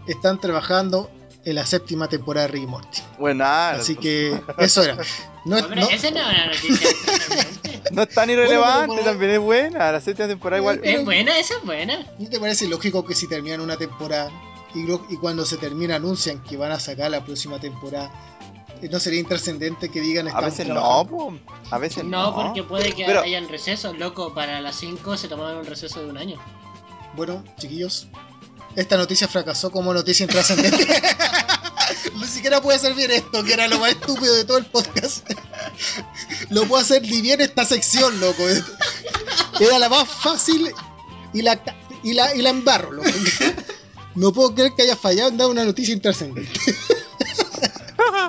[0.07, 1.11] están trabajando
[1.47, 2.99] en la séptima temporada de Ricky y Morty.
[3.19, 3.71] Buena.
[3.71, 4.99] Así que eso era.
[5.47, 6.89] No, es- Hombre, no- esa no es una noticia.
[7.91, 9.93] No es tan irrelevante, Bueno, también es buena.
[9.93, 10.81] La séptima temporada igual.
[10.83, 12.07] es buena, esa es buena.
[12.19, 14.31] ¿No te parece lógico que si terminan una temporada
[14.75, 18.11] y, cuando se termina anuncian que van a sacar la próxima temporada,
[18.89, 21.35] no sería intrascendente que digan A veces no, po.
[21.71, 22.35] A veces No, no.
[22.35, 24.35] porque puede que Pero- hayan recesos, loco.
[24.35, 26.39] Para las 5 se tomaron un receso de un año.
[27.15, 28.09] Bueno, chiquillos,
[28.75, 30.87] esta noticia fracasó como noticia intrascendente.
[32.17, 35.29] Ni siquiera puede hacer bien esto, que era lo más estúpido de todo el podcast.
[36.51, 38.43] Lo puedo hacer ni bien esta sección, loco.
[39.61, 40.71] Era la más fácil
[41.33, 41.63] y la,
[42.03, 43.09] y la, y la embarro, loco.
[44.15, 46.61] No puedo creer que haya fallado en dar una noticia intrascendente.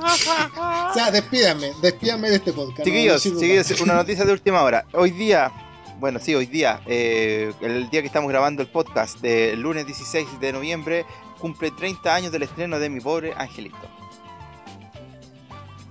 [0.89, 2.79] O sea, despídanme, despídanme de este podcast.
[2.79, 4.85] no- no Chiquillos, chiquillos, una noticia de última hora.
[4.93, 5.51] Hoy día,
[5.99, 10.39] bueno, sí, hoy día, eh, el día que estamos grabando el podcast, del lunes 16
[10.39, 11.05] de noviembre,
[11.39, 13.77] cumple 30 años del estreno de Mi Pobre Angelito.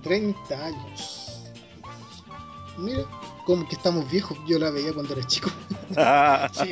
[0.03, 1.41] 30 años.
[2.77, 3.03] Mira,
[3.45, 4.37] como que estamos viejos.
[4.47, 5.49] Yo la veía cuando era chico.
[6.53, 6.71] Sí.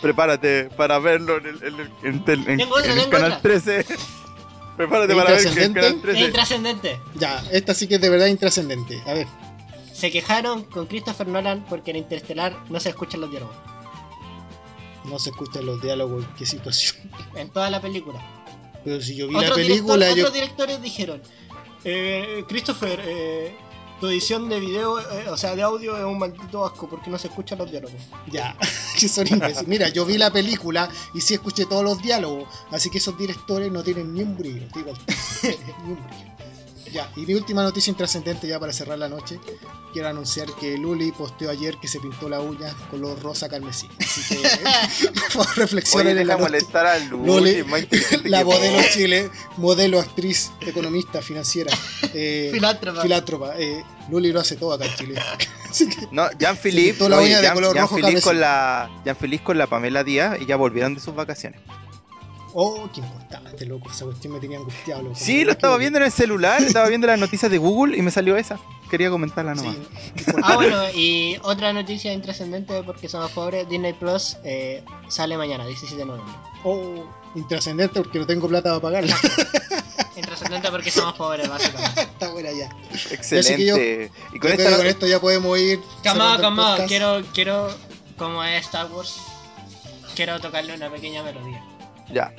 [0.00, 3.10] Prepárate para verlo en el, en el- en tel- en- Tengo otra, en el tengo
[3.10, 3.42] canal otra.
[3.42, 3.84] 13.
[4.80, 6.20] Prepárate para ver que Es 13.
[6.20, 6.98] intrascendente.
[7.16, 8.98] Ya, esta sí que es de verdad intrascendente.
[9.06, 9.26] A ver,
[9.92, 13.54] Se quejaron con Christopher Nolan porque en Interstellar no se escuchan los diálogos.
[15.04, 16.96] no se escuchan los diálogos, qué situación.
[17.34, 18.20] En toda la película.
[18.84, 20.22] Pero si yo vi la película, director- yo.
[20.22, 21.20] otros directores dijeron:
[21.84, 23.54] eh, Christopher, eh,
[24.00, 27.18] tu edición de video, eh, o sea, de audio es un maldito asco porque no
[27.18, 28.00] se escuchan los diálogos.
[28.32, 28.56] Ya,
[28.98, 29.68] que son imbéciles.
[29.68, 32.48] Mira, yo vi la película y sí escuché todos los diálogos.
[32.70, 34.66] Así que esos directores no tienen ni un brillo.
[34.74, 34.92] digo,
[35.84, 36.29] ni un brillo.
[36.92, 39.38] Ya, y mi última noticia intrascendente ya para cerrar la noche.
[39.92, 43.88] Quiero anunciar que Luli posteó ayer que se pintó la uña color rosa carmesí.
[43.98, 44.48] Así que,
[45.30, 46.42] favor, Oye, reflexionen en deja la noche.
[46.44, 47.64] molestar a Luli,
[48.24, 48.78] La modelo.
[48.92, 51.72] Chile, modelo, actriz, economista, financiera,
[52.14, 53.02] eh, Filántropa.
[53.02, 53.52] filántropa.
[53.58, 55.14] Eh, Luli lo hace todo acá en Chile.
[55.78, 58.24] Que, No, Jean-Philippe, pintó la oye, uña de Jean- Jean-Philippe carmesí.
[58.24, 61.60] con la Jean-Philippe con la Pamela Díaz y ya volvieron de sus vacaciones.
[62.54, 63.90] Oh, qué importante, loco.
[63.90, 65.14] Esa cuestión me tenía angustiado, loco.
[65.16, 68.10] Sí, lo estaba viendo en el celular, estaba viendo las noticias de Google y me
[68.10, 68.58] salió esa.
[68.90, 69.76] Quería comentarla Sí, nomás.
[70.42, 75.96] Ah, bueno, y otra noticia intrascendente porque somos pobres: Disney Plus eh, sale mañana, 17
[75.96, 76.34] de noviembre.
[76.64, 79.16] Oh, intrascendente porque no tengo plata para pagarla.
[80.16, 82.00] Intrascendente porque somos pobres, básicamente.
[82.02, 82.68] Está buena ya.
[83.10, 84.10] Excelente.
[84.34, 85.80] y con Yo creo esta que con esto ya podemos ir.
[86.02, 86.88] Calma, podcast.
[86.88, 87.70] quiero, quiero,
[88.18, 89.16] como es Star Wars,
[90.14, 91.64] quiero tocarle una pequeña melodía.
[92.12, 92.32] Ya.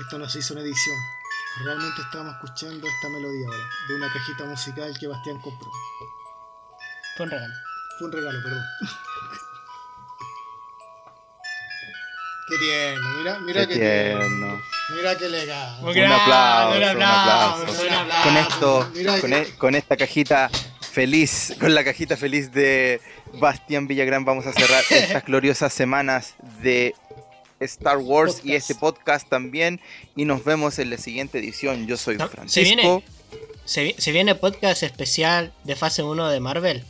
[0.00, 0.96] Esto no se hizo una edición.
[1.64, 5.70] Realmente estábamos escuchando esta melodía ahora, de una cajita musical que Bastián compró.
[7.16, 7.54] Fue un regalo.
[7.98, 8.64] Fue un regalo, perdón.
[12.58, 14.20] tierno, mira, mira Qué qué tierno.
[14.20, 14.60] tierno.
[14.96, 15.76] Mira qué legal.
[15.82, 18.22] Un grande, aplauso, un un aplauso, un aplauso.
[18.24, 18.90] Con esto,
[19.36, 20.50] e- con esta cajita
[20.90, 23.00] feliz, con la cajita feliz de
[23.34, 26.94] Bastián Villagrán vamos a cerrar estas gloriosas semanas de
[27.60, 29.80] Star Wars y este podcast también
[30.16, 31.86] y nos vemos en la siguiente edición.
[31.86, 32.62] Yo soy No, se Francisco.
[32.64, 33.04] viene.
[33.64, 36.84] Se, vi- se viene podcast especial de fase 1 de Marvel.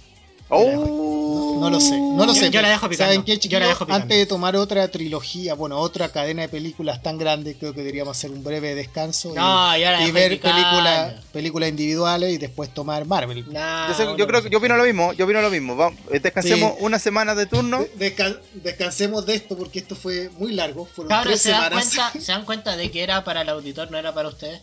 [0.49, 1.20] Oh.
[1.61, 2.51] No lo sé, no lo Yo- sé.
[2.51, 3.69] yo la dejo picando, ¿Saben qué, yo la chiquillos?
[3.69, 4.03] dejo picando.
[4.03, 8.17] Antes de tomar otra trilogía, bueno, otra cadena de películas tan grande, creo que deberíamos
[8.17, 13.45] hacer un breve descanso No, y, ver películas películas individuales y después tomar Marvel.
[13.53, 15.77] No, Yo, sé- yo uno creo que yo opino lo mismo, yo opino lo mismo.
[15.77, 16.77] Vamos, eh, descansemos Sí.
[16.81, 17.79] una semana de turno.
[17.97, 22.13] De- desca- descansemos de esto porque esto fue muy largo, fueron tres ¿se dan, cuenta,
[22.21, 24.61] ¿se dan cuenta de que era para el auditor, no era para ustedes?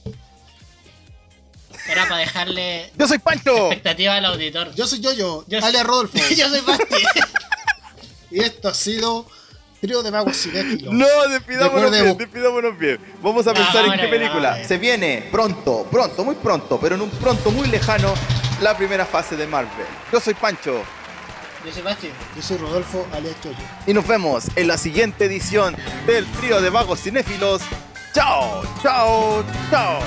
[1.89, 3.55] Era para dejarle Yo soy Pancho.
[3.67, 4.73] expectativa al auditor.
[4.75, 7.03] Yo soy Yoyo, Yo alias Rodolfo, Yo soy Basti.
[8.31, 9.25] y esto ha sido
[9.81, 10.93] Trío de Magos Cinéfilos.
[10.93, 12.99] No, despidámonos bien, despidámonos bien.
[13.21, 14.57] Vamos a No, pensar en qué película.
[14.57, 18.13] no, Se viene pronto, pronto, muy pronto, pero en un pronto muy lejano,
[18.61, 19.85] la primera fase de Marvel.
[20.11, 20.83] Yo soy Pancho
[21.63, 22.09] Yo soy Basti.
[22.35, 23.55] Yo soy Rodolfo, alias Yoyo.
[23.85, 25.75] y nos vemos en la siguiente edición
[26.07, 27.61] del trío de vagos cinéfilos.
[28.15, 29.99] Chao, chao, chao.